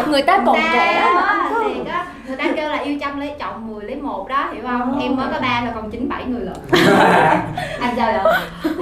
Người 0.08 0.22
ta 0.22 0.40
còn 0.46 0.58
trẻ 0.74 1.12
mà 1.16 1.50
thì 1.64 1.74
có 1.86 2.04
người 2.28 2.38
ta 2.38 2.46
kêu 2.56 2.70
là 2.70 2.78
yêu 2.92 3.00
trăm 3.02 3.20
lấy 3.20 3.32
chồng 3.40 3.68
10 3.68 3.86
lấy 3.86 3.96
một 3.96 4.28
đó 4.28 4.50
hiểu 4.54 4.64
không? 4.68 5.00
Em 5.00 5.16
mới 5.16 5.28
có 5.34 5.40
ba 5.40 5.62
là 5.66 5.72
còn 5.76 5.92
chín 5.92 6.10
bảy 6.10 6.26
người 6.26 6.42
lận. 6.42 6.58
Anh 7.80 7.96
sao 7.96 8.24
vậy? 8.24 8.34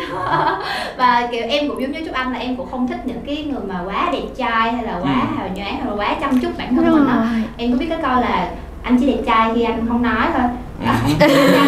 Và 0.97 1.27
kiểu 1.31 1.43
em 1.49 1.69
cũng 1.69 1.81
giống 1.81 1.91
như 1.91 2.05
chúc 2.05 2.13
anh 2.13 2.33
là 2.33 2.39
em 2.39 2.55
cũng 2.55 2.67
không 2.71 2.87
thích 2.87 2.99
những 3.05 3.21
cái 3.25 3.43
người 3.43 3.61
mà 3.67 3.81
quá 3.85 4.09
đẹp 4.13 4.27
trai 4.37 4.71
hay 4.71 4.83
là 4.83 4.99
quá 5.03 5.27
ừ. 5.29 5.35
hào 5.37 5.47
nhoáng 5.55 5.77
hay 5.77 5.85
là 5.85 5.93
quá 5.95 6.15
chăm 6.21 6.39
chút 6.39 6.49
bản 6.57 6.75
thân 6.75 6.91
mình 6.91 7.07
á. 7.07 7.41
Em 7.57 7.71
có 7.71 7.77
biết 7.77 7.85
cái 7.89 7.99
câu 8.01 8.21
là 8.21 8.51
anh 8.83 8.97
chỉ 8.99 9.07
đẹp 9.07 9.21
trai 9.25 9.51
khi 9.55 9.63
anh 9.63 9.85
không 9.87 10.01
nói 10.01 10.27
thôi 10.33 10.43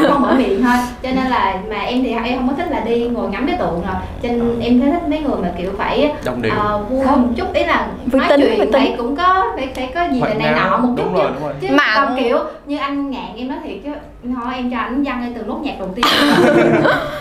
không 0.09 0.21
mở 0.21 0.33
miệng 0.37 0.63
thôi. 0.63 0.75
Cho 1.03 1.09
nên 1.09 1.25
là 1.25 1.55
mà 1.69 1.79
em 1.79 2.03
thì 2.03 2.11
em 2.23 2.37
không 2.37 2.47
có 2.47 2.53
thích 2.57 2.71
là 2.71 2.79
đi 2.79 3.07
ngồi 3.07 3.29
ngắm 3.29 3.47
cái 3.47 3.57
tượng 3.57 3.81
rồi. 3.81 3.95
Cho 4.23 4.29
nên 4.29 4.59
em 4.59 4.81
thấy 4.81 4.91
thích 4.91 5.09
mấy 5.09 5.19
người 5.19 5.37
mà 5.41 5.51
kiểu 5.57 5.71
phải 5.77 6.11
uh, 6.29 6.89
vui 6.89 7.05
một 7.05 7.27
chút 7.37 7.53
ý 7.53 7.63
là 7.63 7.87
nói 8.11 8.27
tính, 8.29 8.53
chuyện 8.57 8.71
phải 8.73 8.95
cũng 8.97 9.15
có 9.15 9.51
phải 9.55 9.67
phải 9.75 9.91
có 9.95 10.07
gì 10.11 10.19
là 10.21 10.33
này 10.33 10.53
nọ 10.55 10.77
một 10.77 10.93
chút 10.97 11.13
rồi, 11.13 11.31
đúng 11.33 11.43
rồi. 11.43 11.53
chứ 11.61 11.67
mà 11.71 11.93
còn 11.95 12.17
kiểu 12.17 12.37
như 12.65 12.77
anh 12.77 13.11
ngạn 13.11 13.35
em 13.37 13.47
nói 13.47 13.57
thiệt 13.63 13.77
chứ 13.83 13.89
thôi 14.35 14.53
em 14.55 14.71
cho 14.71 14.77
anh 14.77 15.03
văn 15.03 15.21
ngay 15.21 15.31
từ 15.35 15.43
nốt 15.47 15.59
nhạc 15.63 15.79
đầu 15.79 15.89
tiên. 15.95 16.05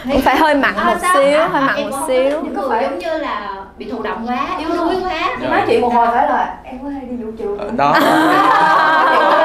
Cũng 0.13 0.21
phải 0.21 0.37
hơi 0.37 0.55
mặn 0.55 0.75
à, 0.77 0.85
một 0.85 0.97
sao? 1.01 1.15
xíu 1.15 1.39
hơi 1.49 1.63
mặn 1.63 1.91
một 1.91 1.97
xíu. 2.07 2.41
những 2.43 2.55
người 2.55 2.83
giống 2.83 2.99
như 2.99 3.19
là 3.19 3.57
bị 3.79 3.91
thụ 3.91 4.03
động 4.03 4.27
quá 4.27 4.47
yếu 4.59 4.69
đuối 4.69 4.95
quá. 5.03 5.37
Nói 5.51 5.63
chuyện 5.67 5.81
một 5.81 5.95
hồi 5.95 6.07
phải 6.07 6.29
là 6.29 6.55
em 6.65 6.79
có 6.83 6.89
hay 6.89 7.01
đi 7.11 7.17
vũ 7.17 7.31
trường 7.39 7.77
đó 7.77 7.95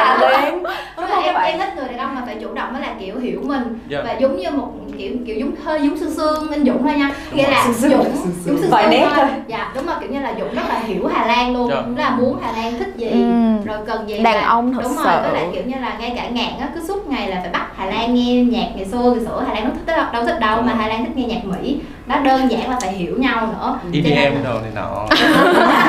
em 1.38 1.60
em 1.60 1.60
thích 1.60 1.74
người 1.76 1.88
đàn 1.88 1.98
ông 1.98 2.16
mà 2.16 2.22
phải 2.26 2.36
chủ 2.42 2.54
động 2.54 2.74
mới 2.74 2.82
là 2.82 2.96
kiểu 3.00 3.20
hiểu 3.20 3.42
mình 3.44 3.64
yeah. 3.64 3.78
Dạ. 3.90 4.04
và 4.04 4.14
giống 4.20 4.38
như 4.38 4.52
một 4.52 4.72
kiểu 4.98 5.12
kiểu 5.26 5.36
giống 5.40 5.56
hơi 5.64 5.82
giống 5.82 5.98
sương 5.98 6.14
sương 6.14 6.52
anh 6.52 6.66
dũng 6.66 6.84
thôi 6.84 6.94
nha 6.98 7.16
nghĩa 7.34 7.50
là 7.50 7.68
dũng 7.80 7.92
dũng 7.92 8.06
sương 8.46 8.58
sương 8.62 8.90
nét 8.90 9.08
thôi 9.16 9.26
dạ 9.48 9.72
đúng 9.76 9.86
rồi 9.86 9.96
kiểu 10.00 10.10
như 10.10 10.20
là 10.20 10.34
dũng 10.40 10.56
rất 10.56 10.64
là 10.70 10.80
hiểu 10.80 11.08
hà 11.08 11.26
lan 11.26 11.54
luôn 11.54 11.70
yeah. 11.70 11.86
Dạ. 11.98 12.04
là 12.04 12.16
muốn 12.16 12.40
hà 12.42 12.52
lan 12.52 12.80
thích 12.80 12.94
gì 12.98 13.10
ừ. 13.10 13.65
Rồi 13.76 13.86
cần 13.88 14.10
gì 14.10 14.24
đàn 14.24 14.36
là, 14.36 14.48
ông 14.48 14.74
thật 14.74 14.80
đúng 14.84 14.94
sự 14.98 15.04
rồi 15.04 15.22
với 15.22 15.34
lại 15.34 15.48
kiểu 15.54 15.64
như 15.66 15.76
là 15.82 15.98
ngay 16.00 16.14
cả 16.16 16.30
ngạn 16.30 16.60
á 16.60 16.70
cứ 16.76 16.82
suốt 16.88 17.08
ngày 17.08 17.30
là 17.30 17.40
phải 17.42 17.50
bắt 17.52 17.68
hà 17.76 17.86
lan 17.86 18.14
nghe 18.14 18.44
nhạc 18.44 18.68
ngày 18.76 18.86
xưa 18.86 19.14
ngày 19.16 19.26
xưa 19.26 19.44
hà 19.48 19.54
lan 19.54 19.64
nó 19.64 19.70
thích 19.76 19.96
đâu 19.96 20.06
đâu 20.14 20.26
thích 20.26 20.40
đâu 20.40 20.62
mà 20.62 20.74
hà 20.74 20.88
lan 20.88 21.06
thích 21.06 21.18
nghe 21.18 21.24
nhạc 21.24 21.46
mỹ. 21.46 21.78
Nó 22.08 22.20
đơn 22.20 22.52
giản 22.52 22.70
là 22.70 22.78
phải 22.82 22.92
hiểu 22.92 23.16
nhau 23.18 23.48
nữa. 23.48 23.80
EDM 23.94 24.44
đồ 24.44 24.60
này 24.62 24.72
nọ. 24.76 25.06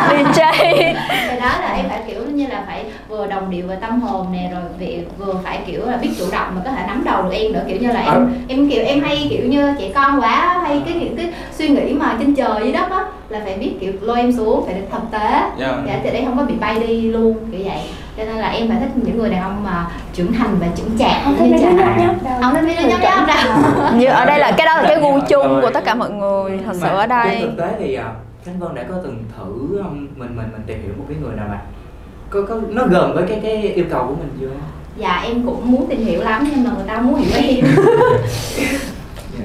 DJ. 0.09 0.52
cái 1.09 1.40
đó 1.40 1.50
là 1.61 1.73
em 1.76 1.88
phải 1.88 2.00
kiểu 2.07 2.21
như 2.33 2.47
là 2.47 2.62
phải 2.66 2.85
vừa 3.09 3.26
đồng 3.26 3.50
điệu 3.50 3.66
về 3.66 3.76
tâm 3.81 4.00
hồn 4.00 4.26
nè 4.33 4.50
rồi 4.52 4.62
việc 4.78 5.05
vừa 5.19 5.35
phải 5.45 5.59
kiểu 5.66 5.87
là 5.87 5.97
biết 5.97 6.11
chủ 6.19 6.25
động 6.33 6.49
mà 6.55 6.61
có 6.64 6.71
thể 6.71 6.83
nắm 6.87 7.02
đầu 7.05 7.23
được 7.23 7.33
em 7.33 7.52
nữa. 7.52 7.62
Kiểu 7.69 7.76
như 7.81 7.88
là 7.88 8.00
em 8.00 8.14
à. 8.14 8.26
em 8.49 8.71
kiểu 8.71 8.85
em 8.85 9.00
hay 9.00 9.26
kiểu 9.31 9.47
như 9.49 9.75
trẻ 9.78 9.90
con 9.95 10.21
quá 10.21 10.61
hay 10.62 10.83
cái 10.87 10.95
những 10.95 11.16
cái 11.16 11.33
suy 11.59 11.69
nghĩ 11.69 11.93
mà 11.93 12.16
trên 12.19 12.35
trời 12.35 12.61
dưới 12.62 12.73
đất 12.73 12.90
á 12.90 13.05
là 13.28 13.40
phải 13.45 13.56
biết 13.59 13.73
kiểu 13.80 13.92
lôi 14.00 14.21
em 14.21 14.33
xuống 14.33 14.66
phải 14.66 14.75
được 14.75 14.87
thực 14.92 15.02
tế. 15.12 15.18
Yeah. 15.18 15.59
Dạ. 15.59 15.83
dạ 15.87 16.00
thì 16.02 16.11
đây 16.11 16.23
không 16.25 16.37
có 16.37 16.45
bị 16.45 16.54
bay 16.54 16.80
đi 16.87 17.11
luôn 17.11 17.37
kiểu 17.52 17.61
vậy. 17.64 17.80
Cho 18.16 18.25
nên 18.25 18.37
là 18.37 18.49
em 18.49 18.68
phải 18.68 18.78
thích 18.80 18.90
những 18.95 19.18
người 19.18 19.30
đàn 19.30 19.42
ông 19.42 19.64
mà 19.64 19.87
trưởng 20.12 20.33
thành 20.33 20.56
và 20.61 20.66
trưởng 20.76 20.99
chạc. 20.99 21.23
Không 21.25 21.37
thích 21.38 21.49
mấy 21.50 21.62
đứa 21.62 21.68
nhóc 21.68 21.97
nhóc 21.97 22.25
đâu 22.25 22.37
không 22.42 22.54
thích 22.54 22.62
mấy 22.62 22.76
đứa 22.76 22.88
nhóc 22.88 23.00
nhóc 23.00 23.26
đâu 23.26 23.37
như 23.95 24.06
ở 24.06 24.25
đây 24.25 24.38
là 24.38 24.52
cái 24.56 24.66
đó 24.66 24.76
là 24.76 24.85
cái 24.88 25.00
gu 25.00 25.21
chung 25.28 25.61
của 25.62 25.71
tất 25.71 25.85
cả 25.85 25.95
mọi 25.95 26.11
người 26.11 26.61
thật 26.66 26.73
sự 26.75 26.88
ở 26.88 27.06
đây. 27.06 27.40
thực 27.42 27.56
tế 27.59 27.68
thì 27.78 27.95
à, 27.95 28.12
Khánh 28.45 28.59
Vân 28.59 28.75
đã 28.75 28.83
có 28.88 28.95
từng 29.02 29.25
thử 29.37 29.83
mình 30.16 30.37
mình 30.37 30.52
mình 30.52 30.62
tìm 30.66 30.83
hiểu 30.83 30.92
một 30.99 31.04
cái 31.09 31.16
người 31.23 31.37
nào 31.37 31.47
mà 31.49 31.61
có 32.30 32.42
có 32.49 32.61
nó 32.68 32.87
gần 32.87 33.14
với 33.14 33.25
cái 33.28 33.40
cái 33.42 33.56
yêu 33.62 33.85
cầu 33.90 34.06
của 34.06 34.14
mình 34.14 34.37
chưa? 34.40 34.50
Dạ 34.97 35.23
em 35.25 35.42
cũng 35.47 35.73
muốn 35.73 35.87
tìm 35.88 36.04
hiểu 36.04 36.23
lắm 36.23 36.49
nhưng 36.54 36.64
mà 36.64 36.71
người 36.71 36.87
ta 36.87 37.00
muốn 37.00 37.14
hiểu 37.14 37.37
em 37.47 37.64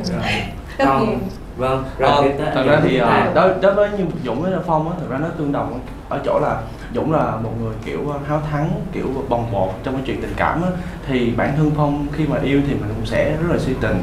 dạ, 0.03 0.85
còn 0.85 1.19
vâng 1.58 1.84
ờ, 2.00 2.24
thật 2.55 2.63
ra 2.65 2.79
thì 2.84 3.01
uh, 3.01 3.36
đối 3.36 3.53
đối 3.62 3.74
với 3.74 3.89
như 3.98 4.05
dũng 4.25 4.41
với 4.41 4.51
phong 4.65 4.89
á 4.89 4.96
thật 5.00 5.05
ra 5.10 5.17
nó 5.17 5.27
tương 5.38 5.51
đồng. 5.51 5.79
Ở 6.10 6.20
chỗ 6.25 6.39
là 6.39 6.62
dũng 6.96 7.12
là 7.12 7.31
một 7.43 7.51
người 7.62 7.74
kiểu 7.86 8.13
háo 8.27 8.41
thắng 8.51 8.70
kiểu 8.91 9.08
bồng 9.29 9.51
bột 9.51 9.70
trong 9.84 9.93
cái 9.93 10.03
chuyện 10.05 10.22
tình 10.22 10.34
cảm 10.36 10.62
á. 10.62 10.70
Thì 11.08 11.31
bản 11.38 11.53
thân 11.58 11.72
phong 11.77 12.08
khi 12.13 12.27
mà 12.27 12.38
yêu 12.43 12.62
thì 12.67 12.74
mình 12.74 12.93
cũng 12.96 13.05
sẽ 13.05 13.38
rất 13.41 13.48
là 13.51 13.58
suy 13.60 13.74
tình 13.81 14.01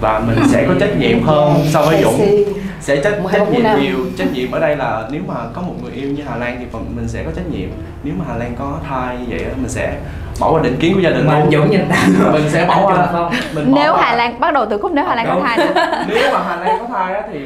và 0.00 0.20
mình 0.26 0.38
sẽ 0.48 0.64
có 0.68 0.74
trách 0.80 0.96
nhiệm 0.98 1.22
hơn 1.22 1.54
so 1.70 1.82
với 1.82 2.02
Dũng. 2.02 2.44
Sẽ 2.80 2.96
trách, 2.96 3.22
Một 3.22 3.28
hai 3.32 3.40
trách 3.40 3.46
bốn 3.52 3.62
nhiệm 3.62 3.80
nhiều. 3.80 3.96
Trách 4.18 4.32
nhiệm 4.32 4.50
ở 4.50 4.60
đây 4.60 4.76
là 4.76 5.04
nếu 5.10 5.22
mà 5.26 5.34
có 5.52 5.62
một 5.62 5.74
người 5.82 5.92
yêu 5.92 6.10
như 6.10 6.22
Hà 6.30 6.36
Lan 6.36 6.56
thì 6.60 6.66
mình 6.96 7.08
sẽ 7.08 7.22
có 7.22 7.30
trách 7.36 7.46
nhiệm. 7.50 7.68
Nếu 8.02 8.14
mà 8.18 8.24
Hà 8.28 8.36
Lan 8.36 8.54
có 8.58 8.72
thai 8.88 9.16
như 9.18 9.24
vậy 9.28 9.38
á, 9.38 9.50
mình 9.56 9.68
sẽ 9.68 9.92
bỏ 10.40 10.50
qua 10.52 10.62
định 10.62 10.76
kiến 10.80 10.94
của 10.94 11.00
gia 11.00 11.10
đình 11.10 11.26
mà 11.26 11.38
luôn. 11.38 11.50
Dũng 11.52 11.70
nhìn 11.70 11.88
ta 11.90 11.96
mình 12.32 12.44
sẽ 12.52 12.64
bỏ 12.68 12.82
qua 12.86 13.06
không? 13.12 13.32
mình 13.54 13.72
bỏ 13.74 13.78
nếu 13.82 13.92
qua- 13.92 14.02
Hà 14.02 14.16
Lan 14.16 14.40
bắt 14.40 14.54
đầu 14.54 14.66
từ 14.70 14.78
khúc 14.78 14.92
nếu 14.92 15.04
Hà 15.04 15.14
Lan 15.14 15.26
có 15.26 15.40
thai 15.42 15.58
nè 15.58 15.66
nếu 16.08 16.32
mà 16.32 16.40
Hà 16.48 16.56
Lan 16.56 16.78
có 16.80 16.86
thai 16.98 17.14
á 17.14 17.22
thì 17.32 17.38